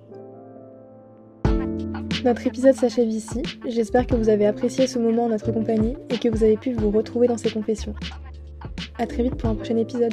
Notre 2.24 2.46
épisode 2.46 2.74
s'achève 2.74 3.08
ici. 3.08 3.42
J'espère 3.68 4.06
que 4.06 4.16
vous 4.16 4.28
avez 4.28 4.46
apprécié 4.46 4.86
ce 4.86 4.98
moment 4.98 5.26
en 5.26 5.28
notre 5.28 5.52
compagnie 5.52 5.96
et 6.08 6.18
que 6.18 6.28
vous 6.28 6.42
avez 6.42 6.56
pu 6.56 6.72
vous 6.72 6.90
retrouver 6.90 7.28
dans 7.28 7.36
ces 7.36 7.50
confessions. 7.50 7.94
A 8.98 9.06
très 9.06 9.22
vite 9.22 9.36
pour 9.36 9.50
un 9.50 9.54
prochain 9.54 9.76
épisode. 9.76 10.12